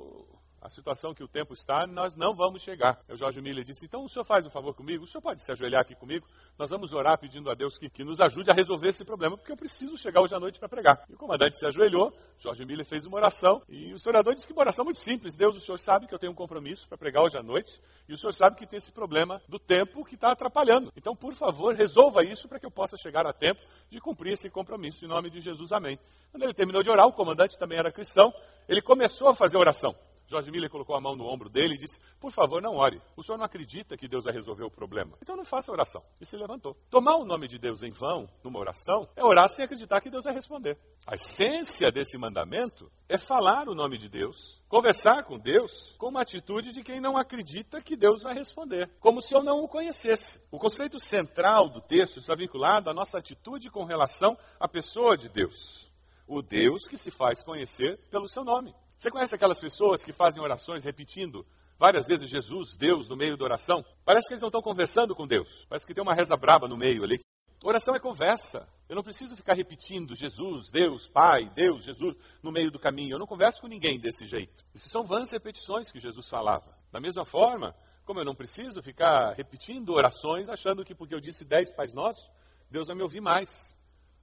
a 0.63 0.69
situação 0.69 1.13
que 1.13 1.25
o 1.25 1.29
tempo 1.29 1.53
está, 1.53 1.87
nós 1.89 2.15
não 2.15 2.35
vamos 2.35 2.63
chegar. 2.63 3.03
O 3.09 3.17
Jorge 3.17 3.41
Miller 3.41 3.65
disse: 3.65 3.85
então 3.85 4.05
o 4.05 4.09
senhor 4.09 4.25
faz 4.25 4.47
um 4.47 4.51
favor 4.51 4.73
comigo, 4.75 5.03
o 5.03 5.07
senhor 5.07 5.21
pode 5.21 5.43
se 5.43 5.51
ajoelhar 5.51 5.83
aqui 5.83 5.95
comigo, 5.97 6.25
nós 6.57 6.71
vamos 6.71 6.93
orar 6.93 7.19
pedindo 7.19 7.51
a 7.51 7.55
Deus 7.55 7.77
que, 7.77 7.91
que 7.91 8.05
nos 8.05 8.21
ajude 8.21 8.51
a 8.51 8.55
resolver 8.55 8.89
esse 8.89 9.05
problema, 9.05 9.37
porque 9.37 9.51
eu 9.51 9.57
preciso 9.57 9.99
chegar 9.99 10.21
hoje 10.21 10.35
à 10.35 10.41
noite 10.41 10.61
para 10.61 10.69
pregar. 10.69 11.05
E 11.11 11.15
o 11.15 11.19
comandante 11.19 11.57
se 11.57 11.67
ajoelhou, 11.67 12.17
Jorge 12.39 12.65
Miller 12.65 12.87
fez 12.87 13.05
uma 13.05 13.17
oração, 13.17 13.61
e 13.69 13.93
o 13.93 13.97
historiador 13.97 14.35
disse 14.35 14.47
que 14.47 14.53
uma 14.53 14.63
oração 14.63 14.85
muito 14.85 15.01
simples: 15.01 15.35
Deus, 15.35 15.57
o 15.57 15.61
senhor 15.61 15.79
sabe 15.79 16.07
que 16.07 16.15
eu 16.15 16.19
tenho 16.19 16.33
um 16.33 16.37
compromisso 16.37 16.89
para 16.89 16.97
pregar 16.97 17.25
hoje 17.25 17.37
à 17.37 17.43
noite, 17.43 17.81
e 18.09 18.15
o 18.15 18.17
senhor 18.17 18.33
sabe 18.33 18.57
que 18.57 18.67
tem 18.67 18.77
esse 18.77 18.93
problema 18.93 19.43
do 19.49 19.59
tempo 19.59 20.05
que 20.05 20.15
está 20.15 20.31
atrapalhando. 20.31 20.93
Então, 20.97 21.17
por 21.17 21.35
favor, 21.35 21.75
resolva 21.75 22.23
isso 22.23 22.47
para 22.47 22.61
que 22.61 22.67
eu 22.67 22.71
possa 22.71 22.97
chegar 22.97 23.27
a 23.27 23.33
tempo 23.33 23.61
de 23.91 24.01
cumprir 24.01 24.35
esse 24.35 24.49
compromisso. 24.49 25.05
Em 25.05 25.09
nome 25.09 25.29
de 25.29 25.41
Jesus, 25.41 25.73
amém. 25.73 25.99
Quando 26.31 26.45
ele 26.45 26.55
terminou 26.55 26.85
de 26.85 26.91
orar, 26.91 27.07
o 27.07 27.13
comandante 27.13 27.59
também 27.59 27.79
era 27.79 27.91
cristão, 27.91 28.33
ele 28.69 28.81
começou 28.81 29.29
a 29.29 29.35
fazer 29.35 29.59
oração. 29.59 29.95
George 30.33 30.51
Miller 30.51 30.71
colocou 30.71 30.97
a 30.97 31.01
mão 31.01 31.15
no 31.15 31.27
ombro 31.27 31.51
dele 31.51 31.75
e 31.75 31.79
disse: 31.79 32.01
Por 32.19 32.33
favor, 32.33 32.63
não 32.63 32.77
ore. 32.77 33.03
O 33.15 33.23
senhor 33.23 33.37
não 33.37 33.45
acredita 33.45 33.99
que 33.99 34.09
Deus 34.09 34.25
vai 34.25 34.33
resolver 34.33 34.65
o 34.65 34.71
problema. 34.71 35.19
Então 35.21 35.37
não 35.37 35.45
faça 35.45 35.71
oração. 35.71 36.03
E 36.19 36.25
se 36.25 36.39
levantou. 36.39 36.75
Tomar 36.89 37.17
o 37.17 37.27
nome 37.27 37.47
de 37.47 37.59
Deus 37.59 37.83
em 37.83 37.91
vão, 37.91 38.27
numa 38.43 38.59
oração, 38.59 39.07
é 39.15 39.23
orar 39.23 39.51
sem 39.51 39.63
acreditar 39.63 40.01
que 40.01 40.09
Deus 40.09 40.25
vai 40.25 40.33
responder. 40.33 40.79
A 41.07 41.17
essência 41.17 41.93
desse 41.93 42.17
mandamento 42.17 42.91
é 43.11 43.19
falar 43.19 43.69
o 43.69 43.75
nome 43.75 43.99
de 43.99 44.09
Deus, 44.09 44.59
conversar 44.69 45.25
com 45.25 45.39
Deus 45.39 45.95
com 45.99 46.09
uma 46.09 46.23
atitude 46.23 46.73
de 46.73 46.83
quem 46.83 46.99
não 46.99 47.19
acredita 47.19 47.83
que 47.83 47.95
Deus 47.95 48.23
vai 48.23 48.33
responder, 48.33 48.89
como 49.01 49.21
se 49.21 49.35
eu 49.35 49.43
não 49.43 49.63
o 49.63 49.69
conhecesse. 49.69 50.41
O 50.51 50.59
conceito 50.59 50.99
central 50.99 51.69
do 51.69 51.83
texto 51.83 52.21
está 52.21 52.35
vinculado 52.35 52.89
à 52.89 52.95
nossa 52.95 53.19
atitude 53.19 53.71
com 53.71 53.85
relação 53.85 54.39
à 54.59 54.67
pessoa 54.67 55.15
de 55.15 55.29
Deus. 55.29 55.93
O 56.27 56.41
Deus 56.41 56.87
que 56.89 56.97
se 56.97 57.11
faz 57.11 57.43
conhecer 57.43 57.99
pelo 58.11 58.27
seu 58.27 58.45
nome. 58.45 58.75
Você 59.03 59.11
conhece 59.11 59.35
aquelas 59.35 59.59
pessoas 59.59 60.05
que 60.05 60.13
fazem 60.13 60.41
orações 60.41 60.85
repetindo 60.85 61.45
várias 61.77 62.07
vezes 62.07 62.31
Jesus, 62.31 62.77
Deus, 62.77 63.09
no 63.09 63.17
meio 63.17 63.37
da 63.37 63.43
oração? 63.43 63.85
Parece 64.05 64.29
que 64.29 64.35
eles 64.35 64.43
não 64.43 64.49
estão 64.49 64.63
conversando 64.63 65.13
com 65.13 65.27
Deus. 65.27 65.67
Parece 65.69 65.85
que 65.85 65.93
tem 65.93 66.05
uma 66.05 66.15
reza 66.15 66.37
braba 66.37 66.69
no 66.69 66.77
meio 66.77 67.03
ali. 67.03 67.19
Oração 67.65 67.97
é 67.97 67.99
conversa. 67.99 68.65
Eu 68.89 68.95
não 68.95 69.03
preciso 69.03 69.35
ficar 69.35 69.55
repetindo 69.55 70.15
Jesus, 70.15 70.71
Deus, 70.71 71.09
Pai, 71.09 71.51
Deus, 71.51 71.83
Jesus 71.83 72.15
no 72.41 72.53
meio 72.53 72.71
do 72.71 72.79
caminho. 72.79 73.17
Eu 73.17 73.19
não 73.19 73.27
converso 73.27 73.61
com 73.61 73.67
ninguém 73.67 73.99
desse 73.99 74.25
jeito. 74.25 74.65
Isso 74.73 74.89
são 74.89 75.03
vãs 75.03 75.33
repetições 75.33 75.91
que 75.91 75.99
Jesus 75.99 76.29
falava. 76.29 76.73
Da 76.93 77.01
mesma 77.01 77.25
forma, 77.25 77.75
como 78.05 78.21
eu 78.21 78.25
não 78.25 78.37
preciso 78.37 78.81
ficar 78.81 79.33
repetindo 79.33 79.95
orações 79.95 80.49
achando 80.49 80.85
que 80.85 80.95
porque 80.95 81.17
eu 81.17 81.21
disse 81.21 81.45
dez 81.45 81.73
Pais 81.73 81.93
Nossos, 81.93 82.31
Deus 82.71 82.87
vai 82.87 82.95
me 82.95 83.03
ouvir 83.03 83.21
mais. 83.21 83.77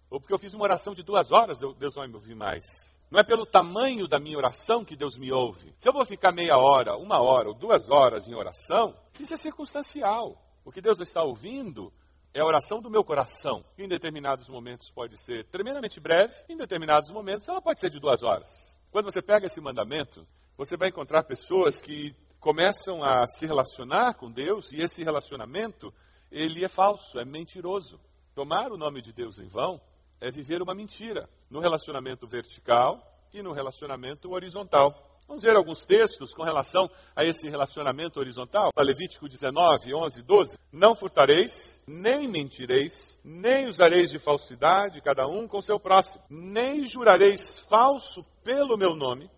Ou 0.10 0.22
porque 0.22 0.34
eu 0.34 0.40
fiz 0.40 0.54
uma 0.54 0.64
oração 0.64 0.94
de 0.94 1.04
duas 1.04 1.34
horas, 1.34 1.60
Deus 1.78 1.96
vai 1.96 2.08
me 2.08 2.16
ouvir 2.16 2.34
mais. 2.34 2.98
Não 3.10 3.20
é 3.20 3.24
pelo 3.24 3.46
tamanho 3.46 4.08
da 4.08 4.20
minha 4.20 4.38
oração 4.38 4.86
que 4.86 4.96
Deus 4.96 5.18
me 5.18 5.32
ouve. 5.32 5.74
Se 5.80 5.90
eu 5.90 5.94
vou 5.94 6.06
ficar 6.06 6.32
meia 6.32 6.58
hora, 6.58 6.96
uma 6.96 7.20
hora 7.20 7.48
ou 7.48 7.56
duas 7.56 7.90
horas 7.90 8.28
em 8.28 8.36
oração, 8.36 8.96
isso 9.20 9.34
é 9.34 9.38
circunstancial. 9.38 10.40
O 10.64 10.72
que 10.72 10.80
Deus 10.80 11.00
está 11.00 11.24
ouvindo 11.24 11.92
é 12.32 12.42
a 12.42 12.46
oração 12.46 12.80
do 12.80 12.90
meu 12.90 13.04
coração. 13.04 13.66
Em 13.78 13.88
determinados 13.88 14.48
momentos 14.48 14.92
pode 14.92 15.18
ser 15.18 15.46
tremendamente 15.46 16.00
breve, 16.00 16.36
em 16.48 16.56
determinados 16.56 17.10
momentos 17.10 17.48
ela 17.48 17.62
pode 17.62 17.80
ser 17.80 17.90
de 17.90 18.00
duas 18.00 18.22
horas. 18.22 18.78
Quando 18.92 19.06
você 19.06 19.24
pega 19.24 19.48
esse 19.48 19.60
mandamento, 19.60 20.28
você 20.56 20.78
vai 20.78 20.90
encontrar 20.90 21.24
pessoas 21.24 21.82
que 21.82 22.16
começam 22.40 23.04
a 23.04 23.26
se 23.26 23.48
relacionar 23.48 24.14
com 24.14 24.32
Deus 24.32 24.72
e 24.72 24.82
esse 24.82 25.04
relacionamento 25.04 25.92
ele 26.32 26.64
é 26.64 26.68
falso, 26.68 27.18
é 27.18 27.26
mentiroso. 27.26 28.00
Tomar 28.36 28.72
o 28.72 28.78
nome 28.78 29.02
de 29.02 29.12
Deus 29.12 29.40
em 29.40 29.48
vão 29.48 29.82
é 30.22 30.32
viver 30.32 30.62
uma 30.62 30.76
mentira 30.76 31.30
no 31.50 31.60
relacionamento 31.60 32.28
vertical 32.28 33.02
e 33.34 33.42
no 33.42 33.52
relacionamento 33.52 34.32
horizontal. 34.32 35.10
Vamos 35.28 35.44
ver 35.44 35.56
alguns 35.56 35.86
textos 35.86 36.34
com 36.34 36.42
relação 36.42 36.90
a 37.16 37.24
esse 37.24 37.48
relacionamento 37.48 38.20
horizontal. 38.20 38.72
Levítico 38.76 39.30
19, 39.30 39.94
11, 39.94 40.24
12. 40.24 40.58
Não 40.72 40.96
furtareis, 40.96 41.80
nem 41.88 42.28
mentireis, 42.28 43.20
nem 43.24 43.68
usareis 43.68 44.10
de 44.10 44.18
falsidade, 44.18 45.02
cada 45.02 45.28
um 45.28 45.48
com 45.48 45.62
seu 45.62 45.80
próximo, 45.80 46.24
nem 46.28 46.84
jurareis 46.84 47.60
falso 47.60 48.26
pelo 48.44 48.76
meu 48.76 48.96
nome, 48.96 49.30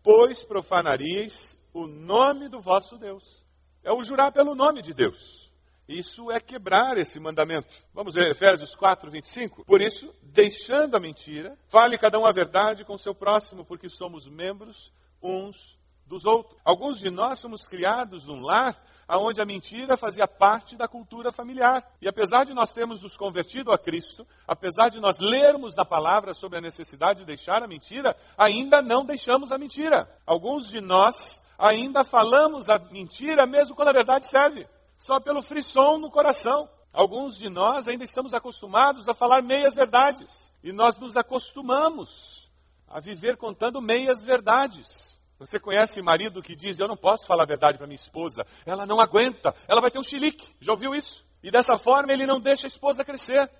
pois 0.00 0.44
profanaríeis 0.44 1.58
o 1.74 1.88
nome 1.88 2.48
do 2.48 2.60
vosso 2.60 2.96
Deus. 2.96 3.42
É 3.82 3.92
o 3.92 4.04
jurar 4.04 4.30
pelo 4.30 4.54
nome 4.54 4.80
de 4.80 4.94
Deus. 4.94 5.51
Isso 5.88 6.30
é 6.30 6.40
quebrar 6.40 6.96
esse 6.96 7.18
mandamento. 7.18 7.68
Vamos 7.92 8.14
ver 8.14 8.30
Efésios 8.30 8.74
4, 8.74 9.10
25. 9.10 9.64
Por 9.64 9.80
isso, 9.80 10.14
deixando 10.22 10.96
a 10.96 11.00
mentira, 11.00 11.58
fale 11.68 11.98
cada 11.98 12.18
um 12.18 12.24
a 12.24 12.32
verdade 12.32 12.84
com 12.84 12.96
seu 12.96 13.14
próximo, 13.14 13.64
porque 13.64 13.88
somos 13.88 14.28
membros 14.28 14.92
uns 15.20 15.78
dos 16.06 16.24
outros. 16.24 16.56
Alguns 16.64 16.98
de 16.98 17.10
nós 17.10 17.38
somos 17.38 17.66
criados 17.66 18.26
num 18.26 18.40
lar 18.40 18.76
onde 19.08 19.42
a 19.42 19.44
mentira 19.44 19.96
fazia 19.96 20.26
parte 20.26 20.76
da 20.76 20.88
cultura 20.88 21.32
familiar. 21.32 21.84
E 22.00 22.08
apesar 22.08 22.44
de 22.44 22.54
nós 22.54 22.72
termos 22.72 23.02
nos 23.02 23.16
convertido 23.16 23.72
a 23.72 23.78
Cristo, 23.78 24.26
apesar 24.46 24.88
de 24.88 25.00
nós 25.00 25.18
lermos 25.18 25.74
na 25.74 25.84
palavra 25.84 26.32
sobre 26.32 26.58
a 26.58 26.62
necessidade 26.62 27.20
de 27.20 27.26
deixar 27.26 27.62
a 27.62 27.68
mentira, 27.68 28.16
ainda 28.38 28.80
não 28.80 29.04
deixamos 29.04 29.52
a 29.52 29.58
mentira. 29.58 30.08
Alguns 30.24 30.68
de 30.68 30.80
nós 30.80 31.42
ainda 31.58 32.04
falamos 32.04 32.70
a 32.70 32.78
mentira 32.78 33.46
mesmo 33.46 33.74
quando 33.74 33.88
a 33.88 33.92
verdade 33.92 34.26
serve 34.26 34.66
só 35.02 35.18
pelo 35.18 35.42
frisson 35.42 35.98
no 35.98 36.10
coração. 36.10 36.68
Alguns 36.92 37.36
de 37.36 37.48
nós 37.48 37.88
ainda 37.88 38.04
estamos 38.04 38.32
acostumados 38.32 39.08
a 39.08 39.14
falar 39.14 39.42
meias 39.42 39.74
verdades. 39.74 40.52
E 40.62 40.70
nós 40.70 40.96
nos 40.96 41.16
acostumamos 41.16 42.48
a 42.86 43.00
viver 43.00 43.36
contando 43.36 43.82
meias 43.82 44.22
verdades. 44.22 45.18
Você 45.40 45.58
conhece 45.58 46.00
marido 46.00 46.40
que 46.40 46.54
diz: 46.54 46.78
Eu 46.78 46.86
não 46.86 46.96
posso 46.96 47.26
falar 47.26 47.42
a 47.42 47.46
verdade 47.46 47.78
para 47.78 47.86
minha 47.86 47.96
esposa, 47.96 48.46
ela 48.64 48.86
não 48.86 49.00
aguenta, 49.00 49.52
ela 49.66 49.80
vai 49.80 49.90
ter 49.90 49.98
um 49.98 50.04
chilique. 50.04 50.54
Já 50.60 50.70
ouviu 50.70 50.94
isso? 50.94 51.26
E 51.42 51.50
dessa 51.50 51.76
forma 51.76 52.12
ele 52.12 52.24
não 52.24 52.38
deixa 52.38 52.66
a 52.66 52.68
esposa 52.68 53.04
crescer, 53.04 53.50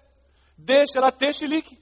deixa 0.56 0.98
ela 0.98 1.10
ter 1.10 1.34
chilique. 1.34 1.76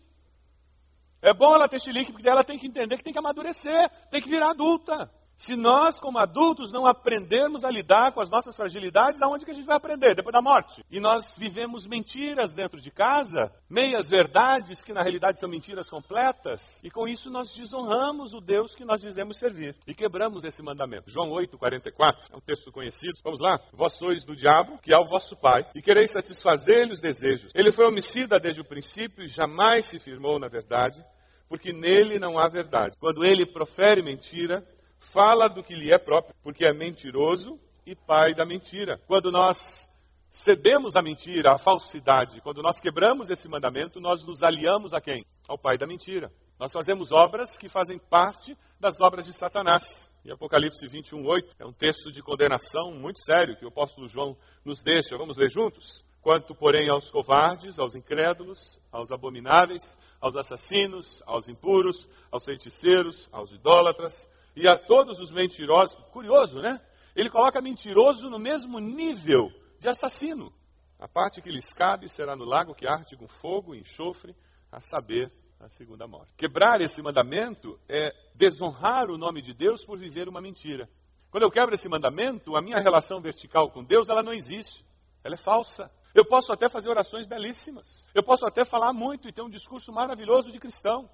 É 1.20 1.34
bom 1.34 1.54
ela 1.54 1.68
ter 1.68 1.80
chilique, 1.80 2.12
porque 2.12 2.30
ela 2.30 2.42
tem 2.42 2.58
que 2.58 2.66
entender 2.66 2.96
que 2.96 3.04
tem 3.04 3.12
que 3.12 3.18
amadurecer, 3.18 3.90
tem 4.10 4.22
que 4.22 4.28
virar 4.30 4.52
adulta. 4.52 5.12
Se 5.40 5.56
nós, 5.56 5.98
como 5.98 6.18
adultos, 6.18 6.70
não 6.70 6.84
aprendermos 6.84 7.64
a 7.64 7.70
lidar 7.70 8.12
com 8.12 8.20
as 8.20 8.28
nossas 8.28 8.54
fragilidades, 8.54 9.22
aonde 9.22 9.46
que 9.46 9.50
a 9.50 9.54
gente 9.54 9.64
vai 9.64 9.78
aprender? 9.78 10.14
Depois 10.14 10.34
da 10.34 10.42
morte. 10.42 10.84
E 10.90 11.00
nós 11.00 11.34
vivemos 11.34 11.86
mentiras 11.86 12.52
dentro 12.52 12.78
de 12.78 12.90
casa, 12.90 13.50
meias 13.66 14.06
verdades 14.06 14.84
que 14.84 14.92
na 14.92 15.00
realidade 15.00 15.38
são 15.38 15.48
mentiras 15.48 15.88
completas, 15.88 16.78
e 16.84 16.90
com 16.90 17.08
isso 17.08 17.30
nós 17.30 17.54
desonramos 17.54 18.34
o 18.34 18.40
Deus 18.42 18.74
que 18.74 18.84
nós 18.84 19.00
dizemos 19.00 19.38
servir. 19.38 19.74
E 19.86 19.94
quebramos 19.94 20.44
esse 20.44 20.62
mandamento. 20.62 21.10
João 21.10 21.30
8, 21.30 21.56
44, 21.56 22.28
é 22.30 22.36
um 22.36 22.40
texto 22.40 22.70
conhecido. 22.70 23.18
Vamos 23.24 23.40
lá? 23.40 23.58
Vós 23.72 23.94
sois 23.94 24.26
do 24.26 24.36
diabo, 24.36 24.76
que 24.82 24.92
é 24.92 24.98
o 24.98 25.06
vosso 25.06 25.34
pai, 25.34 25.66
e 25.74 25.80
quereis 25.80 26.10
satisfazer-lhe 26.10 26.92
os 26.92 27.00
desejos. 27.00 27.50
Ele 27.54 27.72
foi 27.72 27.86
homicida 27.86 28.38
desde 28.38 28.60
o 28.60 28.64
princípio 28.68 29.24
e 29.24 29.26
jamais 29.26 29.86
se 29.86 29.98
firmou 29.98 30.38
na 30.38 30.48
verdade, 30.48 31.02
porque 31.48 31.72
nele 31.72 32.18
não 32.18 32.38
há 32.38 32.46
verdade. 32.46 32.94
Quando 33.00 33.24
ele 33.24 33.46
profere 33.46 34.02
mentira, 34.02 34.62
fala 35.00 35.48
do 35.48 35.62
que 35.62 35.74
lhe 35.74 35.92
é 35.92 35.98
próprio, 35.98 36.34
porque 36.42 36.64
é 36.64 36.72
mentiroso 36.72 37.58
e 37.86 37.96
pai 37.96 38.34
da 38.34 38.44
mentira. 38.44 39.00
Quando 39.06 39.32
nós 39.32 39.90
cedemos 40.30 40.94
à 40.94 41.02
mentira, 41.02 41.52
à 41.52 41.58
falsidade, 41.58 42.40
quando 42.42 42.62
nós 42.62 42.78
quebramos 42.78 43.30
esse 43.30 43.48
mandamento, 43.48 43.98
nós 43.98 44.24
nos 44.24 44.42
aliamos 44.42 44.94
a 44.94 45.00
quem? 45.00 45.24
Ao 45.48 45.58
pai 45.58 45.76
da 45.76 45.86
mentira. 45.86 46.30
Nós 46.58 46.72
fazemos 46.72 47.10
obras 47.10 47.56
que 47.56 47.68
fazem 47.68 47.98
parte 47.98 48.56
das 48.78 49.00
obras 49.00 49.24
de 49.24 49.32
Satanás. 49.32 50.10
E 50.22 50.30
Apocalipse 50.30 50.86
21, 50.86 51.26
8 51.26 51.56
é 51.58 51.64
um 51.64 51.72
texto 51.72 52.12
de 52.12 52.22
condenação 52.22 52.92
muito 52.92 53.18
sério 53.20 53.56
que 53.56 53.64
o 53.64 53.68
apóstolo 53.68 54.06
João 54.06 54.36
nos 54.62 54.82
deixa. 54.82 55.16
Vamos 55.16 55.38
ler 55.38 55.50
juntos? 55.50 56.04
Quanto, 56.20 56.54
porém, 56.54 56.90
aos 56.90 57.10
covardes, 57.10 57.78
aos 57.78 57.94
incrédulos, 57.94 58.78
aos 58.92 59.10
abomináveis, 59.10 59.96
aos 60.20 60.36
assassinos, 60.36 61.22
aos 61.24 61.48
impuros, 61.48 62.06
aos 62.30 62.44
feiticeiros, 62.44 63.26
aos 63.32 63.52
idólatras, 63.52 64.28
e 64.60 64.68
a 64.68 64.76
todos 64.76 65.18
os 65.18 65.30
mentirosos. 65.30 65.96
Curioso, 66.12 66.60
né? 66.60 66.80
Ele 67.16 67.30
coloca 67.30 67.60
mentiroso 67.60 68.28
no 68.28 68.38
mesmo 68.38 68.78
nível 68.78 69.50
de 69.78 69.88
assassino. 69.88 70.52
A 70.98 71.08
parte 71.08 71.40
que 71.40 71.50
lhes 71.50 71.72
cabe 71.72 72.08
será 72.08 72.36
no 72.36 72.44
lago 72.44 72.74
que 72.74 72.86
arde 72.86 73.16
com 73.16 73.26
fogo 73.26 73.74
e 73.74 73.80
enxofre, 73.80 74.36
a 74.70 74.80
saber, 74.80 75.32
a 75.58 75.68
segunda 75.68 76.06
morte. 76.06 76.32
Quebrar 76.36 76.80
esse 76.80 77.02
mandamento 77.02 77.78
é 77.88 78.14
desonrar 78.34 79.10
o 79.10 79.18
nome 79.18 79.42
de 79.42 79.52
Deus 79.52 79.84
por 79.84 79.98
viver 79.98 80.28
uma 80.28 80.40
mentira. 80.40 80.88
Quando 81.30 81.44
eu 81.44 81.50
quebro 81.50 81.74
esse 81.74 81.88
mandamento, 81.88 82.56
a 82.56 82.62
minha 82.62 82.78
relação 82.78 83.20
vertical 83.20 83.70
com 83.70 83.82
Deus, 83.82 84.08
ela 84.08 84.22
não 84.22 84.32
existe. 84.32 84.84
Ela 85.24 85.34
é 85.34 85.38
falsa. 85.38 85.90
Eu 86.14 86.24
posso 86.24 86.52
até 86.52 86.68
fazer 86.68 86.88
orações 86.88 87.26
belíssimas. 87.26 88.06
Eu 88.14 88.22
posso 88.22 88.44
até 88.46 88.64
falar 88.64 88.92
muito 88.92 89.28
e 89.28 89.32
ter 89.32 89.42
um 89.42 89.50
discurso 89.50 89.92
maravilhoso 89.92 90.50
de 90.50 90.58
cristão 90.58 91.08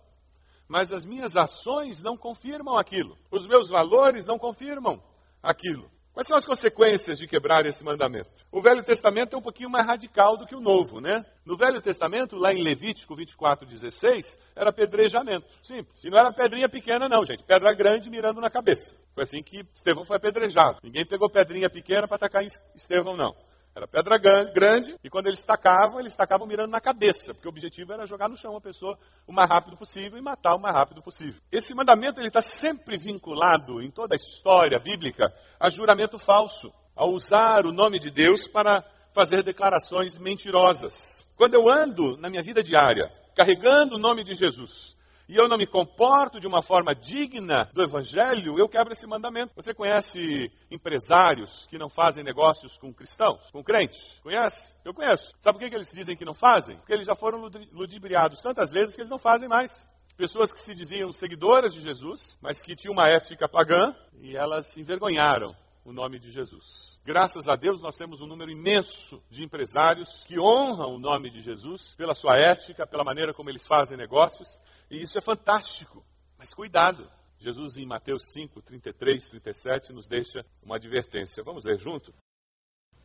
mas 0.69 0.93
as 0.93 1.05
minhas 1.05 1.37
ações 1.37 2.03
não 2.03 2.17
confirmam 2.17 2.77
aquilo. 2.77 3.17
Os 3.31 3.47
meus 3.47 3.69
valores 3.69 4.27
não 4.27 4.39
confirmam 4.39 5.03
aquilo. 5.43 5.91
Quais 6.17 6.29
são 6.29 6.39
as 6.39 6.47
consequências 6.47 7.19
de 7.19 7.27
quebrar 7.27 7.67
esse 7.67 7.85
mandamento? 7.85 8.31
O 8.51 8.63
Velho 8.63 8.83
Testamento 8.83 9.37
é 9.37 9.39
um 9.39 9.43
pouquinho 9.43 9.69
mais 9.69 9.87
radical 9.87 10.39
do 10.39 10.47
que 10.47 10.55
o 10.57 10.61
Novo, 10.61 10.99
né? 10.99 11.23
No 11.45 11.59
Velho 11.59 11.79
Testamento, 11.79 12.37
lá 12.37 12.55
em 12.55 12.63
Levítico 12.63 13.15
24, 13.15 13.67
16, 13.67 14.39
era 14.57 14.71
apedrejamento. 14.71 15.47
Simples. 15.63 16.03
E 16.03 16.09
não 16.09 16.19
era 16.19 16.33
pedrinha 16.33 16.71
pequena, 16.71 17.07
não, 17.07 17.23
gente. 17.23 17.43
Pedra 17.43 17.75
grande 17.75 18.09
mirando 18.09 18.41
na 18.41 18.49
cabeça. 18.49 18.97
Foi 19.15 19.25
assim 19.25 19.43
que 19.43 19.63
Estevão 19.75 20.07
foi 20.07 20.17
apedrejado. 20.17 20.79
Ninguém 20.83 21.05
pegou 21.05 21.29
pedrinha 21.29 21.69
pequena 21.69 22.09
para 22.09 22.17
atacar 22.17 22.43
Estevão, 22.75 23.15
não. 23.15 23.37
Era 23.77 23.87
pedra 23.87 24.17
grande 24.17 24.97
e 25.05 25.11
quando 25.11 25.27
eles 25.27 25.45
tacavam, 25.45 26.01
eles 26.01 26.17
tacavam 26.17 26.47
mirando 26.47 26.71
na 26.71 26.81
cabeça, 26.81 27.35
porque 27.35 27.47
o 27.47 27.51
objetivo 27.51 27.93
era 27.93 28.07
jogar 28.07 28.27
no 28.27 28.35
chão 28.35 28.57
a 28.57 28.61
pessoa 28.61 28.99
o 29.27 29.33
mais 29.35 29.51
rápido 29.51 29.77
possível 29.77 30.19
e 30.19 30.23
matar 30.23 30.55
o 30.55 30.59
mais 30.59 30.75
rápido 30.75 31.03
possível. 31.03 31.39
Esse 31.53 31.75
mandamento 31.75 32.19
ele 32.19 32.29
está 32.29 32.41
sempre 32.41 32.97
vinculado 32.97 33.83
em 33.83 33.91
toda 33.91 34.15
a 34.15 34.17
história 34.17 34.79
bíblica 34.79 35.31
a 35.61 35.69
juramento 35.69 36.19
falso, 36.19 36.73
a 36.97 37.05
usar 37.05 37.67
o 37.67 37.73
nome 37.73 37.99
de 37.99 38.11
Deus 38.11 38.49
para 38.49 38.83
fazer 39.13 39.43
declarações 39.43 40.17
mentirosas. 40.17 41.27
Quando 41.37 41.53
eu 41.53 41.69
ando 41.69 42.17
na 42.17 42.31
minha 42.31 42.43
vida 42.43 42.63
diária 42.63 43.13
carregando 43.35 43.97
o 43.97 43.99
nome 43.99 44.25
de 44.25 44.35
Jesus, 44.35 44.96
e 45.29 45.37
eu 45.37 45.49
não 45.49 45.59
me 45.59 45.67
comporto 45.67 46.39
de 46.39 46.47
uma 46.47 46.63
forma 46.63 46.95
digna 46.95 47.69
do 47.75 47.83
Evangelho, 47.83 48.59
eu 48.59 48.69
quebro 48.69 48.93
esse 48.93 49.07
mandamento. 49.07 49.53
Você 49.57 49.75
conhece 49.75 50.53
empresários 50.71 51.67
que 51.69 51.79
não 51.79 51.89
fazem 51.89 52.23
negócios 52.23 52.77
com 52.79 52.93
cristãos, 52.93 53.51
com 53.51 53.63
crentes? 53.63 54.21
Conhece? 54.23 54.77
Eu 54.85 54.95
conheço. 54.95 55.33
Sabe 55.41 55.59
por 55.59 55.69
que 55.69 55.75
eles 55.75 55.91
dizem 55.93 56.17
que 56.17 56.25
não 56.25 56.35
fazem? 56.35 56.77
Porque 56.77 56.93
eles 56.93 57.07
já 57.07 57.17
foram 57.17 57.51
ludibriados 57.73 58.41
tantas 58.41 58.71
vezes 58.71 58.95
que 58.95 59.01
eles 59.01 59.11
não 59.11 59.19
fazem 59.19 59.49
mais. 59.49 59.91
Pessoas 60.17 60.53
que 60.53 60.61
se 60.61 60.75
diziam 60.75 61.13
seguidoras 61.13 61.75
de 61.75 61.81
Jesus, 61.81 62.39
mas 62.41 62.63
que 62.63 62.77
tinham 62.77 62.95
uma 62.95 63.09
ética 63.09 63.49
pagã 63.49 63.95
e 64.15 64.37
elas 64.37 64.77
envergonharam 64.77 65.55
o 65.85 65.93
nome 65.93 66.19
de 66.19 66.31
Jesus. 66.31 66.96
Graças 67.07 67.47
a 67.47 67.55
Deus, 67.55 67.81
nós 67.83 67.97
temos 67.97 68.21
um 68.21 68.27
número 68.27 68.51
imenso 68.51 69.23
de 69.31 69.45
empresários 69.45 70.25
que 70.25 70.41
honram 70.41 70.97
o 70.97 70.99
nome 70.99 71.31
de 71.31 71.41
Jesus 71.41 71.95
pela 71.95 72.17
sua 72.17 72.35
ética, 72.37 72.85
pela 72.85 73.05
maneira 73.05 73.33
como 73.33 73.49
eles 73.49 73.65
fazem 73.65 73.97
negócios 73.97 74.61
e 74.91 75.01
isso 75.01 75.17
é 75.17 75.21
fantástico. 75.21 76.05
Mas 76.37 76.53
cuidado. 76.53 77.09
Jesus, 77.39 77.77
em 77.77 77.87
Mateus 77.87 78.33
5, 78.33 78.61
33, 78.61 79.29
37, 79.29 79.93
nos 79.93 80.09
deixa 80.09 80.45
uma 80.61 80.75
advertência. 80.75 81.45
Vamos 81.45 81.65
ler 81.65 81.79
junto? 81.79 82.13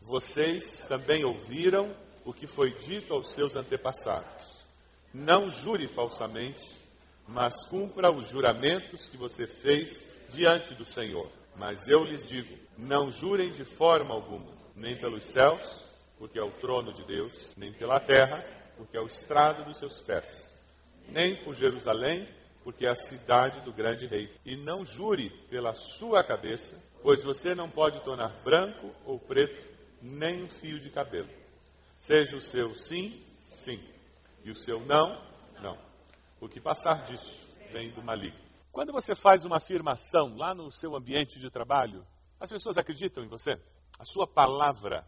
Vocês 0.01 0.84
também 0.86 1.24
ouviram 1.24 1.96
o 2.25 2.34
que 2.34 2.48
foi 2.48 2.74
dito 2.74 3.13
aos 3.13 3.31
seus 3.31 3.55
antepassados. 3.55 4.67
Não 5.13 5.51
jure 5.51 5.88
falsamente, 5.88 6.72
mas 7.27 7.63
cumpra 7.65 8.12
os 8.12 8.27
juramentos 8.27 9.08
que 9.08 9.15
você 9.15 9.46
fez 9.46 10.03
diante 10.27 10.74
do 10.74 10.86
Senhor. 10.86 11.41
Mas 11.55 11.88
eu 11.88 12.03
lhes 12.03 12.27
digo: 12.27 12.58
não 12.77 13.12
jurem 13.12 13.51
de 13.51 13.65
forma 13.65 14.13
alguma, 14.13 14.51
nem 14.75 14.98
pelos 14.98 15.25
céus, 15.25 15.84
porque 16.17 16.39
é 16.39 16.43
o 16.43 16.51
trono 16.51 16.91
de 16.91 17.03
Deus, 17.03 17.53
nem 17.55 17.74
pela 17.74 18.00
terra, 18.00 18.43
porque 18.77 18.98
é 18.98 19.01
o 19.01 19.08
estrado 19.08 19.65
dos 19.65 19.77
seus 19.77 20.01
pés 20.01 20.51
nem 21.12 21.43
por 21.43 21.53
Jerusalém, 21.53 22.27
porque 22.63 22.86
é 22.86 22.89
a 22.89 22.96
cidade 22.96 23.62
do 23.62 23.74
grande 23.74 24.08
rei. 24.08 24.34
E 24.46 24.55
não 24.55 24.86
jure 24.86 25.29
pela 25.50 25.74
sua 25.74 26.24
cabeça, 26.24 26.81
pois 27.01 27.24
você 27.24 27.55
não 27.55 27.70
pode 27.70 28.00
tornar 28.01 28.41
branco 28.43 28.93
ou 29.05 29.20
preto 29.20 29.70
nem 30.01 30.43
um 30.43 30.50
fio 30.50 30.79
de 30.79 30.89
cabelo. 30.89 31.29
Seja 31.98 32.36
o 32.36 32.41
seu 32.41 32.74
sim, 32.75 33.22
sim, 33.51 33.79
e 34.43 34.50
o 34.50 34.55
seu 34.55 34.79
não, 34.81 35.22
não. 35.62 35.77
O 36.39 36.50
que 36.50 36.60
passar 36.60 37.03
disso 37.03 37.31
vem 37.72 37.91
do 37.91 38.01
maligno. 38.01 38.50
Quando 38.72 38.94
você 38.94 39.13
faz 39.13 39.44
uma 39.44 39.58
afirmação 39.58 40.38
lá 40.38 40.56
no 40.56 40.72
seu 40.72 40.96
ambiente 40.96 41.40
de 41.40 41.50
trabalho, 41.50 42.08
as 42.40 42.50
pessoas 42.50 42.78
acreditam 42.78 43.24
em 43.24 43.28
você? 43.28 43.60
A 44.00 44.06
sua 44.06 44.25
palavra 44.25 45.06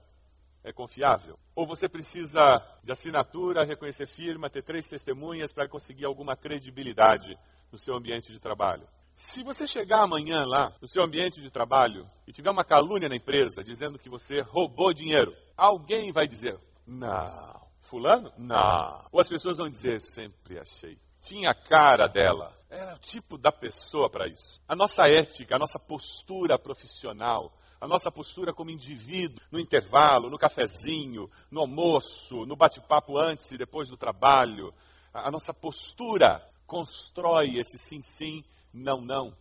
é 0.64 0.74
confiável? 0.74 1.40
Ou 1.56 1.66
você 1.66 1.88
precisa 1.88 2.62
de 2.84 2.92
assinatura, 2.92 3.64
reconhecer 3.64 4.06
firma, 4.06 4.50
ter 4.50 4.64
três 4.64 4.90
testemunhas 4.90 5.54
para 5.54 5.70
conseguir 5.70 6.06
alguma 6.06 6.36
credibilidade 6.36 7.38
no 7.72 7.78
seu 7.78 7.96
ambiente 7.96 8.34
de 8.34 8.40
trabalho? 8.40 8.86
Se 9.16 9.44
você 9.44 9.66
chegar 9.66 10.02
amanhã 10.02 10.44
lá 10.46 10.76
no 10.82 10.88
seu 10.88 11.02
ambiente 11.04 11.42
de 11.42 11.50
trabalho 11.50 12.10
e 12.28 12.34
tiver 12.34 12.50
uma 12.50 12.66
calúnia 12.66 13.08
na 13.08 13.16
empresa 13.16 13.64
dizendo 13.64 13.98
que 13.98 14.10
você 14.10 14.42
roubou 14.42 14.94
dinheiro, 14.94 15.34
alguém 15.56 16.12
vai 16.12 16.28
dizer: 16.28 16.60
Não. 16.86 17.64
Fulano? 17.80 18.32
Não. 18.38 19.06
Ou 19.12 19.22
as 19.22 19.30
pessoas 19.30 19.58
vão 19.58 19.70
dizer: 19.70 20.00
Sempre 20.02 20.60
achei. 20.60 20.98
Tinha 21.24 21.52
a 21.52 21.56
cara 21.56 22.08
dela. 22.08 22.54
Era 22.70 22.96
o 22.96 23.00
tipo 23.00 23.38
da 23.38 23.52
pessoa 23.52 24.10
para 24.10 24.28
isso. 24.28 24.62
A 24.68 24.76
nossa 24.76 25.08
ética, 25.08 25.56
a 25.56 25.60
nossa 25.60 25.80
postura 25.80 26.60
profissional, 26.60 27.54
a 27.80 27.88
nossa 27.88 28.12
postura 28.12 28.54
como 28.54 28.70
indivíduo, 28.70 29.42
no 29.50 29.58
intervalo, 29.58 30.30
no 30.30 30.38
cafezinho, 30.38 31.32
no 31.50 31.62
almoço, 31.62 32.46
no 32.46 32.58
bate-papo 32.58 33.18
antes 33.18 33.52
e 33.52 33.58
depois 33.58 33.88
do 33.88 33.96
trabalho. 33.96 34.74
A 35.14 35.32
nossa 35.32 35.54
postura 35.54 36.46
constrói 36.68 37.58
esse 37.58 37.78
sim, 37.78 38.02
sim, 38.02 38.44
não, 38.74 39.00
não. 39.00 39.34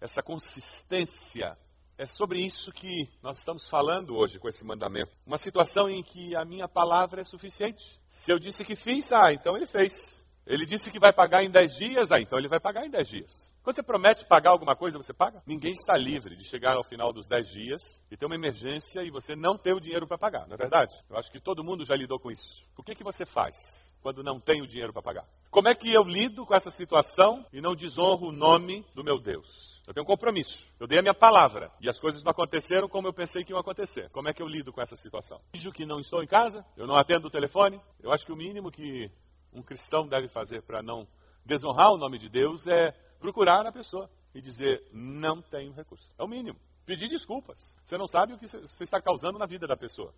Essa 0.00 0.22
consistência. 0.22 1.56
É 1.96 2.06
sobre 2.06 2.40
isso 2.40 2.72
que 2.72 3.08
nós 3.22 3.38
estamos 3.38 3.68
falando 3.68 4.16
hoje 4.16 4.38
com 4.40 4.48
esse 4.48 4.64
mandamento. 4.64 5.12
Uma 5.24 5.38
situação 5.38 5.88
em 5.88 6.02
que 6.02 6.34
a 6.34 6.44
minha 6.44 6.66
palavra 6.66 7.20
é 7.20 7.24
suficiente. 7.24 8.00
Se 8.08 8.32
eu 8.32 8.38
disse 8.38 8.64
que 8.64 8.74
fiz, 8.74 9.12
ah, 9.12 9.32
então 9.32 9.54
ele 9.54 9.66
fez. 9.66 10.19
Ele 10.46 10.66
disse 10.66 10.90
que 10.90 10.98
vai 10.98 11.12
pagar 11.12 11.44
em 11.44 11.50
10 11.50 11.76
dias, 11.76 12.10
ah, 12.10 12.20
então 12.20 12.38
ele 12.38 12.48
vai 12.48 12.58
pagar 12.58 12.86
em 12.86 12.90
10 12.90 13.08
dias. 13.08 13.54
Quando 13.62 13.76
você 13.76 13.82
promete 13.82 14.26
pagar 14.26 14.50
alguma 14.50 14.74
coisa, 14.74 14.98
você 14.98 15.12
paga? 15.12 15.42
Ninguém 15.46 15.72
está 15.72 15.96
livre 15.96 16.34
de 16.34 16.44
chegar 16.44 16.76
ao 16.76 16.84
final 16.84 17.12
dos 17.12 17.28
10 17.28 17.50
dias 17.50 18.02
e 18.10 18.16
ter 18.16 18.26
uma 18.26 18.34
emergência 18.34 19.02
e 19.02 19.10
você 19.10 19.36
não 19.36 19.56
ter 19.56 19.74
o 19.74 19.80
dinheiro 19.80 20.06
para 20.06 20.18
pagar, 20.18 20.46
não 20.46 20.54
é 20.54 20.56
verdade? 20.56 20.94
Eu 21.08 21.16
acho 21.16 21.30
que 21.30 21.40
todo 21.40 21.62
mundo 21.62 21.84
já 21.84 21.94
lidou 21.94 22.18
com 22.18 22.30
isso. 22.30 22.64
O 22.76 22.82
que, 22.82 22.94
que 22.94 23.04
você 23.04 23.26
faz 23.26 23.94
quando 24.02 24.24
não 24.24 24.40
tem 24.40 24.62
o 24.62 24.66
dinheiro 24.66 24.92
para 24.92 25.02
pagar? 25.02 25.28
Como 25.50 25.68
é 25.68 25.74
que 25.74 25.92
eu 25.92 26.04
lido 26.04 26.46
com 26.46 26.54
essa 26.54 26.70
situação 26.70 27.44
e 27.52 27.60
não 27.60 27.74
desonro 27.74 28.28
o 28.28 28.32
nome 28.32 28.86
do 28.94 29.04
meu 29.04 29.20
Deus? 29.20 29.80
Eu 29.86 29.92
tenho 29.92 30.04
um 30.04 30.06
compromisso. 30.06 30.72
Eu 30.78 30.86
dei 30.86 31.00
a 31.00 31.02
minha 31.02 31.12
palavra. 31.14 31.72
E 31.80 31.88
as 31.88 31.98
coisas 31.98 32.22
não 32.22 32.30
aconteceram 32.30 32.88
como 32.88 33.08
eu 33.08 33.12
pensei 33.12 33.42
que 33.42 33.52
iam 33.52 33.58
acontecer. 33.58 34.08
Como 34.10 34.28
é 34.28 34.32
que 34.32 34.40
eu 34.40 34.46
lido 34.46 34.72
com 34.72 34.80
essa 34.80 34.96
situação? 34.96 35.40
Digo 35.52 35.74
que 35.74 35.84
não 35.84 35.98
estou 35.98 36.22
em 36.22 36.28
casa, 36.28 36.64
eu 36.76 36.86
não 36.86 36.94
atendo 36.94 37.26
o 37.26 37.30
telefone. 37.30 37.80
Eu 38.00 38.12
acho 38.12 38.24
que 38.24 38.32
o 38.32 38.36
mínimo 38.36 38.70
que 38.70 39.10
um 39.52 39.62
cristão 39.62 40.08
deve 40.08 40.28
fazer 40.28 40.62
para 40.62 40.82
não 40.82 41.06
desonrar 41.44 41.92
o 41.92 41.98
nome 41.98 42.18
de 42.18 42.28
Deus 42.28 42.66
é 42.66 42.92
procurar 43.18 43.66
a 43.66 43.72
pessoa 43.72 44.10
e 44.34 44.40
dizer: 44.40 44.82
não 44.92 45.42
tenho 45.42 45.72
recurso. 45.72 46.10
É 46.18 46.22
o 46.22 46.28
mínimo. 46.28 46.58
Pedir 46.86 47.08
desculpas. 47.08 47.76
Você 47.84 47.96
não 47.96 48.08
sabe 48.08 48.32
o 48.32 48.38
que 48.38 48.48
você 48.48 48.84
está 48.84 49.00
causando 49.00 49.38
na 49.38 49.46
vida 49.46 49.66
da 49.66 49.76
pessoa. 49.76 50.14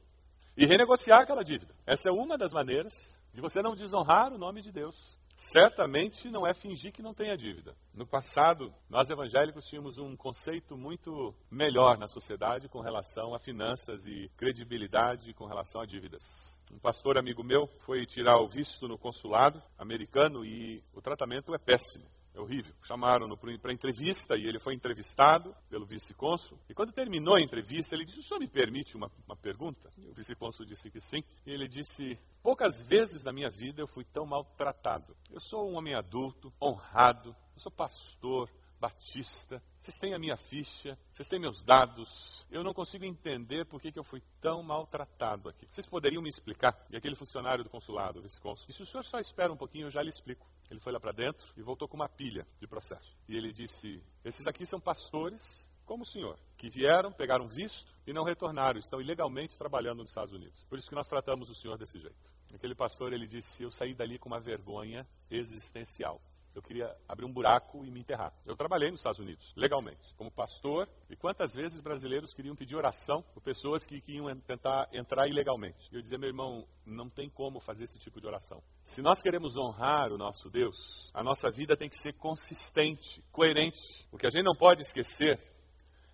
E 0.57 0.66
renegociar 0.66 1.21
aquela 1.21 1.42
dívida. 1.42 1.75
Essa 1.87 2.11
é 2.11 2.12
uma 2.12 2.37
das 2.37 2.53
maneiras 2.53 3.21
de 3.33 3.40
você 3.40 3.62
não 3.62 3.75
desonrar 3.75 4.33
o 4.33 4.38
nome 4.38 4.61
de 4.61 4.71
Deus. 4.71 5.18
Certamente 5.35 6.31
não 6.31 6.47
é 6.47 6.53
fingir 6.53 6.92
que 6.92 7.03
não 7.03 7.14
tenha 7.14 7.37
dívida. 7.37 7.75
No 7.95 8.07
passado, 8.07 8.73
nós 8.88 9.09
evangélicos 9.09 9.66
tínhamos 9.66 9.97
um 9.97 10.14
conceito 10.14 10.77
muito 10.77 11.35
melhor 11.51 11.97
na 11.99 12.07
sociedade 12.07 12.68
com 12.68 12.81
relação 12.81 13.35
a 13.35 13.40
finanças 13.40 14.05
e 14.07 14.31
credibilidade 14.37 15.33
com 15.33 15.47
relação 15.47 15.81
a 15.81 15.87
dívidas. 15.87 16.61
Um 16.73 16.79
pastor 16.79 17.19
amigo 17.19 17.45
meu 17.45 17.69
foi 17.81 18.07
tirar 18.07 18.41
o 18.41 18.49
visto 18.49 18.89
no 18.89 18.97
consulado 18.97 19.63
americano 19.77 20.43
e 20.43 20.83
o 20.95 21.03
tratamento 21.03 21.55
é 21.55 21.59
péssimo. 21.59 22.07
É 22.35 22.41
horrível. 22.41 22.75
Chamaram-no 22.83 23.37
para 23.37 23.75
entrevista 23.75 24.35
e 24.37 24.49
ele 24.49 24.59
foi 24.59 24.73
entrevistado 24.73 25.55
pelo 25.69 25.85
vice-cônsul. 25.85 26.59
E 26.71 26.73
quando 26.73 26.91
terminou 26.91 27.35
a 27.35 27.43
entrevista, 27.43 27.95
ele 27.95 28.07
disse: 28.07 28.21
O 28.21 28.23
senhor 28.23 28.41
me 28.41 28.49
permite 28.49 28.97
uma, 28.97 29.13
uma 29.27 29.37
pergunta? 29.37 29.91
E 29.99 30.09
o 30.09 30.15
vice-cônsul 30.15 30.65
disse 30.65 30.91
que 30.91 30.99
sim. 30.99 31.23
E 31.45 31.53
ele 31.53 31.69
disse: 31.69 32.19
Poucas 32.43 32.81
vezes 32.81 33.23
na 33.23 33.35
minha 33.35 33.51
vida 33.51 33.83
eu 33.83 33.87
fui 33.87 34.05
tão 34.05 34.25
maltratado. 34.25 35.15
Eu 35.31 35.41
sou 35.41 35.71
um 35.71 35.77
homem 35.77 35.95
adulto, 35.95 36.51
honrado, 36.61 37.37
eu 37.55 37.61
sou 37.61 37.71
pastor, 37.71 38.49
Batista, 38.83 39.62
vocês 39.81 39.97
têm 39.97 40.12
a 40.12 40.18
minha 40.18 40.37
ficha, 40.37 40.99
vocês 41.12 41.29
têm 41.29 41.38
meus 41.38 41.62
dados, 41.62 42.45
eu 42.51 42.64
não 42.64 42.75
consigo 42.75 43.05
entender 43.05 43.64
por 43.64 43.81
que, 43.81 43.97
eu 43.97 44.03
fui 44.03 44.21
tão 44.40 44.61
maltratado 44.61 45.49
aqui. 45.49 45.68
Vocês 45.71 45.87
poderiam 45.87 46.21
me 46.21 46.29
explicar? 46.29 46.77
E 46.90 46.97
aquele 46.97 47.14
funcionário 47.14 47.62
do 47.62 47.71
consulado, 47.71 48.18
o 48.18 48.23
vice-consul, 48.23 48.66
e 48.68 48.73
se 48.73 48.83
o 48.83 48.87
senhor 48.87 49.05
só 49.05 49.21
espera 49.21 49.53
um 49.53 49.57
pouquinho, 49.57 49.87
eu 49.87 49.90
já 49.92 50.03
lhe 50.03 50.09
explico. 50.09 50.51
Ele 50.68 50.81
foi 50.81 50.92
lá 50.92 50.99
para 50.99 51.12
dentro 51.12 51.47
e 51.57 51.62
voltou 51.62 51.87
com 51.87 51.95
uma 51.95 52.09
pilha 52.09 52.45
de 52.61 52.66
processo. 52.66 53.16
E 53.29 53.37
ele 53.37 53.53
disse: 53.53 54.03
Esses 54.25 54.49
aqui 54.49 54.66
são 54.66 54.81
pastores 54.81 55.71
como 55.85 56.03
o 56.03 56.07
senhor, 56.07 56.37
que 56.57 56.68
vieram, 56.68 57.12
pegaram 57.12 57.47
visto 57.47 57.95
e 58.05 58.12
não 58.12 58.25
retornaram, 58.25 58.81
estão 58.81 59.01
ilegalmente 59.01 59.57
trabalhando 59.57 59.99
nos 59.99 60.11
Estados 60.11 60.35
Unidos. 60.35 60.64
Por 60.64 60.77
isso 60.77 60.88
que 60.88 60.95
nós 60.97 61.07
tratamos 61.07 61.49
o 61.51 61.55
senhor 61.55 61.79
desse 61.79 62.01
jeito. 62.01 62.33
Aquele 62.53 62.75
pastor, 62.75 63.12
ele 63.12 63.29
disse: 63.29 63.62
Eu 63.62 63.71
saí 63.71 63.95
dali 63.95 64.18
com 64.18 64.29
uma 64.29 64.40
vergonha 64.40 65.07
existencial. 65.31 66.21
Eu 66.55 66.61
queria 66.61 66.95
abrir 67.09 67.25
um 67.25 67.33
buraco 67.33 67.85
e 67.85 67.91
me 67.91 68.01
enterrar. 68.01 68.33
Eu 68.45 68.55
trabalhei 68.55 68.91
nos 68.91 69.01
Estados 69.01 69.19
Unidos, 69.19 69.53
legalmente, 69.57 70.15
como 70.17 70.31
pastor. 70.31 70.87
E 71.09 71.17
quantas 71.17 71.55
vezes 71.55 71.81
brasileiros 71.81 72.35
queriam 72.35 72.55
pedir 72.55 72.77
oração 72.77 73.23
por 73.33 73.43
pessoas 73.43 73.87
que, 73.87 74.01
que 74.01 74.12
iam 74.12 74.35
tentar 74.41 74.88
entrar 74.93 75.27
ilegalmente? 75.29 75.88
Eu 75.91 76.01
dizia, 76.01 76.19
meu 76.19 76.29
irmão, 76.29 76.67
não 76.85 77.09
tem 77.09 77.31
como 77.31 77.59
fazer 77.59 77.85
esse 77.85 77.99
tipo 77.99 78.21
de 78.21 78.27
oração. 78.27 78.62
Se 78.85 79.01
nós 79.01 79.23
queremos 79.23 79.57
honrar 79.57 80.12
o 80.12 80.19
nosso 80.19 80.51
Deus, 80.51 81.11
a 81.15 81.23
nossa 81.23 81.51
vida 81.51 81.77
tem 81.77 81.88
que 81.88 81.97
ser 81.97 82.12
consistente, 82.15 83.25
coerente. 83.33 84.07
O 84.12 84.19
que 84.19 84.27
a 84.27 84.31
gente 84.31 84.45
não 84.45 84.55
pode 84.55 84.83
esquecer 84.83 85.41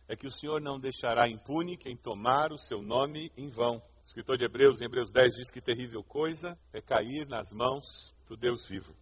é 0.06 0.14
que 0.14 0.26
o 0.26 0.30
Senhor 0.30 0.60
não 0.60 0.78
deixará 0.78 1.28
impune 1.28 1.76
quem 1.76 1.96
tomar 1.96 2.52
o 2.52 2.58
seu 2.58 2.80
nome 2.80 3.32
em 3.36 3.50
vão. 3.50 3.76
O 3.76 4.06
escritor 4.06 4.38
de 4.38 4.44
Hebreus, 4.44 4.80
em 4.80 4.84
Hebreus 4.84 5.10
10, 5.10 5.34
diz 5.34 5.50
que 5.50 5.60
terrível 5.60 6.02
coisa 6.02 6.58
é 6.72 6.80
cair 6.80 7.26
nas 7.26 7.52
mãos 7.52 8.14
do 8.26 8.36
Deus 8.36 8.64
vivo. 8.66 8.96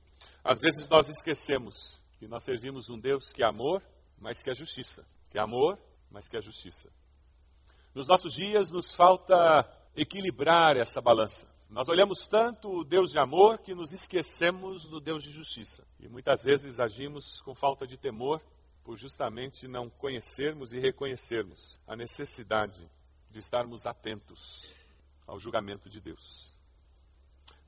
Às 0.46 0.60
vezes 0.60 0.88
nós 0.88 1.08
esquecemos 1.08 2.00
que 2.20 2.28
nós 2.28 2.44
servimos 2.44 2.88
um 2.88 2.96
Deus 2.96 3.32
que 3.32 3.42
é 3.42 3.46
amor, 3.46 3.82
mas 4.16 4.44
que 4.44 4.48
é 4.48 4.54
justiça. 4.54 5.04
que 5.28 5.38
é 5.38 5.40
amor, 5.40 5.76
mas 6.08 6.28
que 6.28 6.36
é 6.36 6.40
justiça. 6.40 6.88
Nos 7.92 8.06
nossos 8.06 8.32
dias 8.32 8.70
nos 8.70 8.94
falta 8.94 9.68
equilibrar 9.96 10.76
essa 10.76 11.00
balança. 11.00 11.48
Nós 11.68 11.88
olhamos 11.88 12.28
tanto 12.28 12.70
o 12.70 12.84
Deus 12.84 13.10
de 13.10 13.18
amor 13.18 13.58
que 13.58 13.74
nos 13.74 13.92
esquecemos 13.92 14.86
do 14.86 15.00
Deus 15.00 15.24
de 15.24 15.32
justiça. 15.32 15.84
E 15.98 16.08
muitas 16.08 16.44
vezes 16.44 16.78
agimos 16.78 17.40
com 17.40 17.52
falta 17.52 17.84
de 17.84 17.96
temor 17.96 18.40
por 18.84 18.96
justamente 18.96 19.66
não 19.66 19.90
conhecermos 19.90 20.72
e 20.72 20.78
reconhecermos 20.78 21.80
a 21.88 21.96
necessidade 21.96 22.88
de 23.30 23.40
estarmos 23.40 23.84
atentos 23.84 24.64
ao 25.26 25.40
julgamento 25.40 25.90
de 25.90 26.00
Deus. 26.00 26.56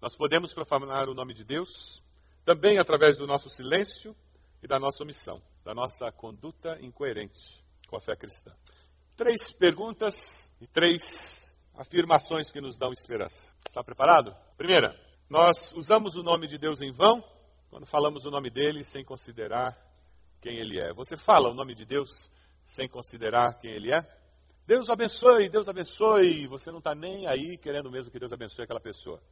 Nós 0.01 0.15
podemos 0.15 0.55
profanar 0.55 1.09
o 1.09 1.15
nome 1.15 1.35
de 1.35 1.43
Deus 1.43 2.07
também 2.49 2.79
através 2.79 3.19
do 3.19 3.27
nosso 3.27 3.51
silêncio 3.51 4.17
e 4.63 4.67
da 4.67 4.81
nossa 4.81 5.03
omissão, 5.03 5.43
da 5.63 5.75
nossa 5.75 6.11
conduta 6.11 6.79
incoerente 6.81 7.63
com 7.87 7.95
a 7.95 8.01
fé 8.01 8.17
cristã. 8.17 8.51
Três 9.15 9.53
perguntas 9.53 10.51
e 10.59 10.67
três 10.67 11.55
afirmações 11.75 12.51
que 12.51 12.59
nos 12.59 12.79
dão 12.79 12.91
esperança. 12.91 13.55
Está 13.69 13.85
preparado? 13.85 14.35
Primeira, 14.57 14.99
nós 15.29 15.75
usamos 15.75 16.15
o 16.15 16.23
nome 16.23 16.47
de 16.47 16.57
Deus 16.57 16.81
em 16.81 16.91
vão 16.91 17.23
quando 17.69 17.85
falamos 17.85 18.25
o 18.25 18.31
nome 18.31 18.49
dele 18.49 18.83
sem 18.83 19.05
considerar 19.05 19.79
quem 20.41 20.57
ele 20.57 20.81
é. 20.81 20.95
Você 20.95 21.19
fala 21.19 21.51
o 21.51 21.55
nome 21.55 21.75
de 21.75 21.85
Deus 21.85 22.31
sem 22.65 22.89
considerar 22.89 23.59
quem 23.59 23.73
ele 23.73 23.93
é? 23.93 23.99
Deus 24.67 24.89
abençoe, 24.89 25.51
Deus 25.51 25.69
abençoe. 25.69 26.47
Você 26.47 26.71
não 26.71 26.79
está 26.79 26.95
nem 26.95 27.27
aí 27.27 27.59
querendo 27.59 27.91
mesmo 27.91 28.11
que 28.11 28.19
Deus 28.19 28.33
abençoe 28.33 28.65
aquela 28.65 28.81
pessoa. 28.81 29.23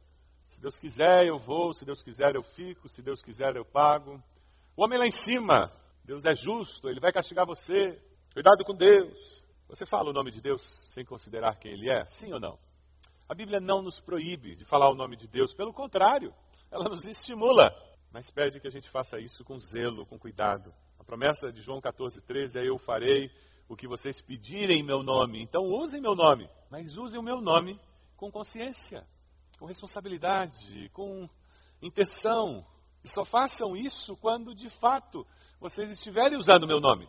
Se 0.49 0.59
Deus 0.59 0.79
quiser, 0.79 1.25
eu 1.25 1.37
vou. 1.37 1.73
Se 1.73 1.85
Deus 1.85 2.01
quiser, 2.01 2.35
eu 2.35 2.43
fico. 2.43 2.87
Se 2.87 3.01
Deus 3.01 3.21
quiser, 3.21 3.55
eu 3.55 3.65
pago. 3.65 4.21
O 4.75 4.83
homem 4.83 4.99
lá 4.99 5.07
em 5.07 5.11
cima, 5.11 5.71
Deus 6.05 6.23
é 6.25 6.35
justo, 6.35 6.87
ele 6.87 6.99
vai 6.99 7.11
castigar 7.11 7.45
você. 7.45 8.01
Cuidado 8.33 8.63
com 8.63 8.75
Deus. 8.75 9.43
Você 9.67 9.85
fala 9.85 10.09
o 10.09 10.13
nome 10.13 10.31
de 10.31 10.39
Deus 10.39 10.87
sem 10.91 11.03
considerar 11.03 11.55
quem 11.55 11.73
ele 11.73 11.91
é? 11.91 12.05
Sim 12.05 12.31
ou 12.31 12.39
não? 12.39 12.57
A 13.27 13.35
Bíblia 13.35 13.59
não 13.59 13.81
nos 13.81 13.99
proíbe 13.99 14.55
de 14.55 14.63
falar 14.63 14.89
o 14.89 14.95
nome 14.95 15.17
de 15.17 15.27
Deus, 15.27 15.53
pelo 15.53 15.73
contrário, 15.73 16.33
ela 16.71 16.87
nos 16.87 17.05
estimula, 17.05 17.69
mas 18.11 18.31
pede 18.31 18.59
que 18.59 18.67
a 18.67 18.71
gente 18.71 18.87
faça 18.87 19.19
isso 19.19 19.43
com 19.43 19.59
zelo, 19.59 20.05
com 20.05 20.17
cuidado. 20.17 20.73
A 20.97 21.03
promessa 21.03 21.51
de 21.51 21.61
João 21.61 21.81
14, 21.81 22.21
13 22.21 22.59
é: 22.59 22.69
Eu 22.69 22.77
farei 22.77 23.29
o 23.67 23.75
que 23.75 23.87
vocês 23.87 24.21
pedirem 24.21 24.79
em 24.79 24.83
meu 24.83 25.03
nome. 25.03 25.41
Então 25.41 25.63
usem 25.63 25.99
meu 25.99 26.15
nome, 26.15 26.49
mas 26.69 26.95
usem 26.95 27.19
o 27.19 27.23
meu 27.23 27.41
nome 27.41 27.77
com 28.15 28.31
consciência 28.31 29.05
com 29.57 29.65
responsabilidade, 29.65 30.89
com 30.93 31.29
intenção. 31.81 32.65
E 33.03 33.09
só 33.09 33.25
façam 33.25 33.75
isso 33.75 34.15
quando 34.17 34.53
de 34.53 34.69
fato 34.69 35.25
vocês 35.59 35.89
estiverem 35.91 36.37
usando 36.37 36.63
o 36.63 36.67
meu 36.67 36.79
nome, 36.79 37.07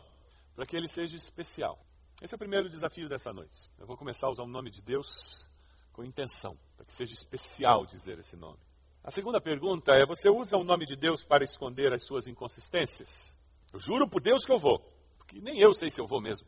para 0.55 0.67
que 0.67 0.77
ele 0.77 0.89
seja 0.89 1.17
especial. 1.17 1.79
Esse 2.21 2.35
é 2.35 2.37
o 2.37 2.39
primeiro 2.39 2.69
desafio 2.69 3.09
dessa 3.09 3.33
noite. 3.33 3.71
Eu 3.79 3.87
vou 3.87 3.97
começar 3.97 4.27
a 4.27 4.31
usar 4.31 4.43
o 4.43 4.49
nome 4.49 4.71
de 4.71 4.83
Deus 4.83 5.49
com 5.93 6.05
intenção, 6.05 6.59
para 6.77 6.85
que 6.85 6.93
seja 6.93 7.13
especial 7.13 7.87
dizer 7.87 8.19
esse 8.19 8.37
nome. 8.37 8.59
A 9.05 9.11
segunda 9.11 9.41
pergunta 9.41 9.93
é: 9.93 10.05
você 10.05 10.29
usa 10.29 10.57
o 10.57 10.65
nome 10.65 10.85
de 10.85 10.97
Deus 10.97 11.23
para 11.23 11.45
esconder 11.45 11.93
as 11.93 12.05
suas 12.05 12.27
inconsistências? 12.27 13.37
Eu 13.73 13.79
juro 13.79 14.09
por 14.09 14.21
Deus 14.21 14.45
que 14.45 14.53
eu 14.53 14.59
vou, 14.59 14.81
porque 15.17 15.41
nem 15.41 15.59
eu 15.59 15.75
sei 15.75 15.91
se 15.91 16.01
eu 16.01 16.07
vou 16.07 16.21
mesmo. 16.21 16.47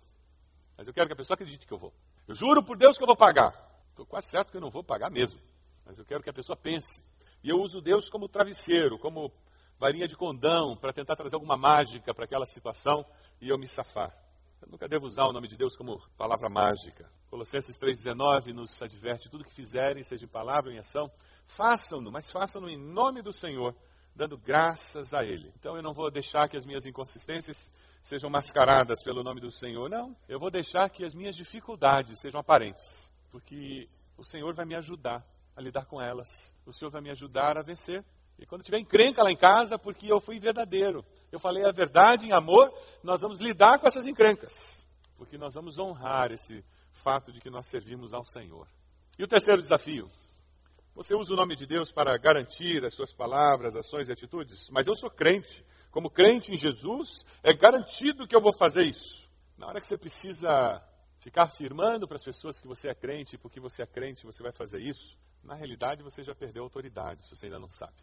Mas 0.76 0.88
eu 0.88 0.94
quero 0.94 1.06
que 1.06 1.12
a 1.12 1.16
pessoa 1.16 1.34
acredite 1.34 1.66
que 1.66 1.72
eu 1.72 1.78
vou. 1.78 1.92
Eu 2.26 2.34
juro 2.34 2.64
por 2.64 2.76
Deus 2.76 2.96
que 2.96 3.02
eu 3.02 3.06
vou 3.06 3.16
pagar. 3.16 3.54
Estou 3.90 4.06
quase 4.06 4.28
certo 4.28 4.50
que 4.50 4.56
eu 4.56 4.60
não 4.60 4.70
vou 4.70 4.82
pagar 4.82 5.10
mesmo 5.10 5.40
mas 5.90 5.98
eu 5.98 6.04
quero 6.04 6.22
que 6.22 6.30
a 6.30 6.32
pessoa 6.32 6.56
pense. 6.56 7.02
E 7.42 7.50
eu 7.50 7.60
uso 7.60 7.80
Deus 7.80 8.08
como 8.08 8.28
travesseiro, 8.28 8.96
como 8.96 9.32
varinha 9.76 10.06
de 10.06 10.16
condão, 10.16 10.76
para 10.76 10.92
tentar 10.92 11.16
trazer 11.16 11.34
alguma 11.34 11.56
mágica 11.56 12.14
para 12.14 12.26
aquela 12.26 12.46
situação 12.46 13.04
e 13.40 13.48
eu 13.48 13.58
me 13.58 13.66
safar. 13.66 14.16
Eu 14.62 14.68
nunca 14.70 14.88
devo 14.88 15.06
usar 15.06 15.24
o 15.24 15.32
nome 15.32 15.48
de 15.48 15.56
Deus 15.56 15.76
como 15.76 16.00
palavra 16.16 16.48
mágica. 16.48 17.10
Colossenses 17.28 17.76
3,19 17.76 18.52
nos 18.52 18.80
adverte: 18.80 19.28
tudo 19.28 19.42
que 19.42 19.52
fizerem, 19.52 20.04
seja 20.04 20.26
em 20.26 20.28
palavra 20.28 20.70
ou 20.70 20.76
em 20.76 20.78
ação, 20.78 21.10
façam-no, 21.44 22.12
mas 22.12 22.30
façam-no 22.30 22.68
em 22.68 22.78
nome 22.78 23.20
do 23.20 23.32
Senhor, 23.32 23.74
dando 24.14 24.38
graças 24.38 25.12
a 25.12 25.24
Ele. 25.24 25.52
Então 25.58 25.74
eu 25.74 25.82
não 25.82 25.92
vou 25.92 26.08
deixar 26.08 26.48
que 26.48 26.56
as 26.56 26.64
minhas 26.64 26.86
inconsistências 26.86 27.72
sejam 28.00 28.30
mascaradas 28.30 29.02
pelo 29.02 29.24
nome 29.24 29.40
do 29.40 29.50
Senhor, 29.50 29.90
não. 29.90 30.16
Eu 30.28 30.38
vou 30.38 30.52
deixar 30.52 30.88
que 30.88 31.04
as 31.04 31.14
minhas 31.14 31.34
dificuldades 31.34 32.20
sejam 32.20 32.40
aparentes, 32.40 33.12
porque 33.28 33.88
o 34.16 34.22
Senhor 34.22 34.54
vai 34.54 34.64
me 34.64 34.76
ajudar 34.76 35.26
a 35.56 35.60
lidar 35.60 35.86
com 35.86 36.00
elas. 36.00 36.54
O 36.64 36.72
Senhor 36.72 36.90
vai 36.90 37.00
me 37.00 37.10
ajudar 37.10 37.58
a 37.58 37.62
vencer. 37.62 38.04
E 38.38 38.46
quando 38.46 38.62
tiver 38.62 38.78
encrenca 38.78 39.22
lá 39.22 39.30
em 39.30 39.36
casa, 39.36 39.78
porque 39.78 40.10
eu 40.10 40.18
fui 40.18 40.40
verdadeiro, 40.40 41.04
eu 41.30 41.38
falei 41.38 41.64
a 41.64 41.72
verdade 41.72 42.26
em 42.26 42.32
amor, 42.32 42.72
nós 43.02 43.20
vamos 43.20 43.40
lidar 43.40 43.78
com 43.78 43.86
essas 43.86 44.06
encrencas. 44.06 44.86
Porque 45.16 45.36
nós 45.36 45.54
vamos 45.54 45.78
honrar 45.78 46.32
esse 46.32 46.64
fato 46.90 47.30
de 47.30 47.40
que 47.40 47.50
nós 47.50 47.66
servimos 47.66 48.14
ao 48.14 48.24
Senhor. 48.24 48.66
E 49.18 49.24
o 49.24 49.28
terceiro 49.28 49.60
desafio. 49.60 50.08
Você 50.94 51.14
usa 51.14 51.32
o 51.32 51.36
nome 51.36 51.54
de 51.54 51.66
Deus 51.66 51.92
para 51.92 52.16
garantir 52.16 52.84
as 52.84 52.94
suas 52.94 53.12
palavras, 53.12 53.76
ações 53.76 54.08
e 54.08 54.12
atitudes? 54.12 54.70
Mas 54.70 54.86
eu 54.86 54.96
sou 54.96 55.10
crente. 55.10 55.64
Como 55.90 56.10
crente 56.10 56.52
em 56.52 56.56
Jesus, 56.56 57.24
é 57.42 57.52
garantido 57.52 58.26
que 58.26 58.34
eu 58.34 58.40
vou 58.40 58.52
fazer 58.52 58.84
isso. 58.84 59.28
Na 59.56 59.66
hora 59.66 59.80
que 59.80 59.86
você 59.86 59.98
precisa 59.98 60.82
ficar 61.18 61.44
afirmando 61.44 62.08
para 62.08 62.16
as 62.16 62.24
pessoas 62.24 62.58
que 62.58 62.66
você 62.66 62.88
é 62.88 62.94
crente, 62.94 63.36
porque 63.36 63.60
você 63.60 63.82
é 63.82 63.86
crente, 63.86 64.24
você 64.24 64.42
vai 64.42 64.52
fazer 64.52 64.80
isso, 64.80 65.18
na 65.42 65.54
realidade 65.54 66.02
você 66.02 66.22
já 66.22 66.34
perdeu 66.34 66.62
a 66.62 66.66
autoridade, 66.66 67.22
se 67.22 67.34
você 67.34 67.46
ainda 67.46 67.58
não 67.58 67.68
sabe. 67.68 68.02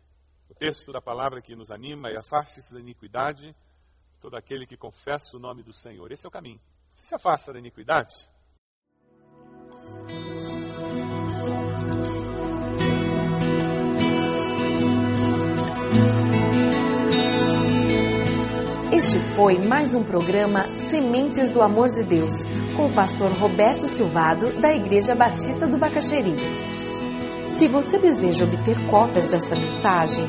O 0.50 0.56
texto 0.56 0.91
da 0.91 1.02
palavra 1.02 1.41
que 1.41 1.56
nos 1.56 1.71
anima 1.71 2.10
é 2.10 2.17
afaste-se 2.17 2.73
da 2.73 2.80
iniquidade 2.80 3.56
todo 4.19 4.36
aquele 4.36 4.65
que 4.65 4.78
confessa 4.78 5.36
o 5.36 5.39
nome 5.39 5.62
do 5.62 5.73
Senhor. 5.73 6.12
Esse 6.12 6.26
é 6.26 6.30
o 6.30 6.32
caminho. 6.32 6.60
Se 6.95 7.08
se 7.08 7.15
afasta 7.15 7.54
da 7.54 7.60
iniquidade, 7.60 8.30
Este 18.91 19.19
foi 19.36 19.60
mais 19.60 19.93
um 19.93 20.04
programa 20.04 20.76
Sementes 20.76 21.52
do 21.52 21.62
Amor 21.62 21.88
de 21.88 22.04
Deus, 22.04 22.34
com 22.76 22.88
o 22.88 22.93
pastor 22.93 23.32
Roberto 23.32 23.88
Silvado, 23.88 24.60
da 24.60 24.73
Igreja 24.73 25.13
Batista 25.13 25.67
do 25.67 25.78
Bacaxeri. 25.78 26.77
Se 27.58 27.67
você 27.67 27.98
deseja 27.98 28.46
obter 28.46 28.78
cópias 28.88 29.28
dessa 29.30 29.56
mensagem, 29.56 30.28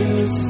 is 0.00 0.49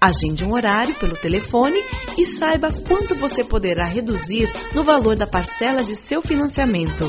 Agende 0.00 0.44
um 0.44 0.54
horário 0.54 0.94
pelo 0.96 1.16
telefone 1.16 1.82
e 2.18 2.24
saiba 2.24 2.68
quanto 2.86 3.14
você 3.14 3.42
poderá 3.42 3.86
reduzir 3.86 4.48
no 4.74 4.82
valor 4.82 5.16
da 5.16 5.26
parcela 5.26 5.82
de 5.82 5.96
seu 5.96 6.20
financiamento. 6.20 7.04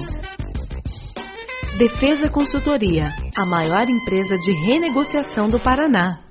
Defesa 1.78 2.30
Consultoria, 2.30 3.13
a 3.36 3.45
maior 3.45 3.88
empresa 3.88 4.38
de 4.38 4.52
renegociação 4.52 5.45
do 5.45 5.60
Paraná. 5.60 6.23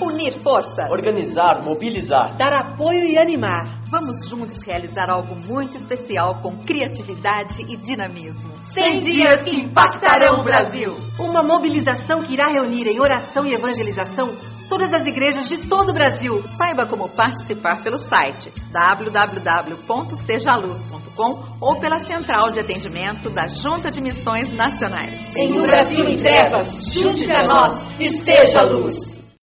Unir 0.00 0.32
forças. 0.32 0.88
Organizar, 0.90 1.60
mobilizar. 1.62 2.36
Dar 2.36 2.52
apoio 2.52 3.04
e 3.04 3.18
animar. 3.18 3.82
Vamos 3.90 4.28
juntos 4.28 4.62
realizar 4.62 5.10
algo 5.10 5.34
muito 5.34 5.76
especial 5.76 6.40
com 6.40 6.58
criatividade 6.58 7.62
e 7.62 7.76
dinamismo. 7.76 8.52
100 8.70 9.00
dias 9.00 9.42
que 9.42 9.56
impactarão 9.56 10.38
o 10.38 10.44
Brasil. 10.44 10.94
Uma 11.18 11.42
mobilização 11.42 12.22
que 12.22 12.34
irá 12.34 12.44
reunir 12.52 12.86
em 12.86 13.00
oração 13.00 13.44
e 13.44 13.54
evangelização 13.54 14.36
todas 14.68 14.92
as 14.92 15.06
igrejas 15.06 15.48
de 15.48 15.68
todo 15.68 15.90
o 15.90 15.92
Brasil. 15.92 16.42
Saiba 16.48 16.86
como 16.86 17.08
participar 17.08 17.80
pelo 17.82 17.98
site 17.98 18.52
www.sejaluz.com 18.70 21.58
ou 21.60 21.76
pela 21.80 21.98
central 22.00 22.50
de 22.52 22.58
atendimento 22.60 23.30
da 23.30 23.48
Junta 23.48 23.90
de 23.90 24.00
Missões 24.00 24.54
Nacionais. 24.54 25.36
Em 25.36 25.58
um 25.58 25.62
Brasil 25.62 26.06
em 26.06 26.16
trevas, 26.16 26.78
junte-se 26.92 27.32
a 27.32 27.44
nós 27.46 27.84
e 27.98 28.10
seja 28.10 28.62
luz. 28.62 29.27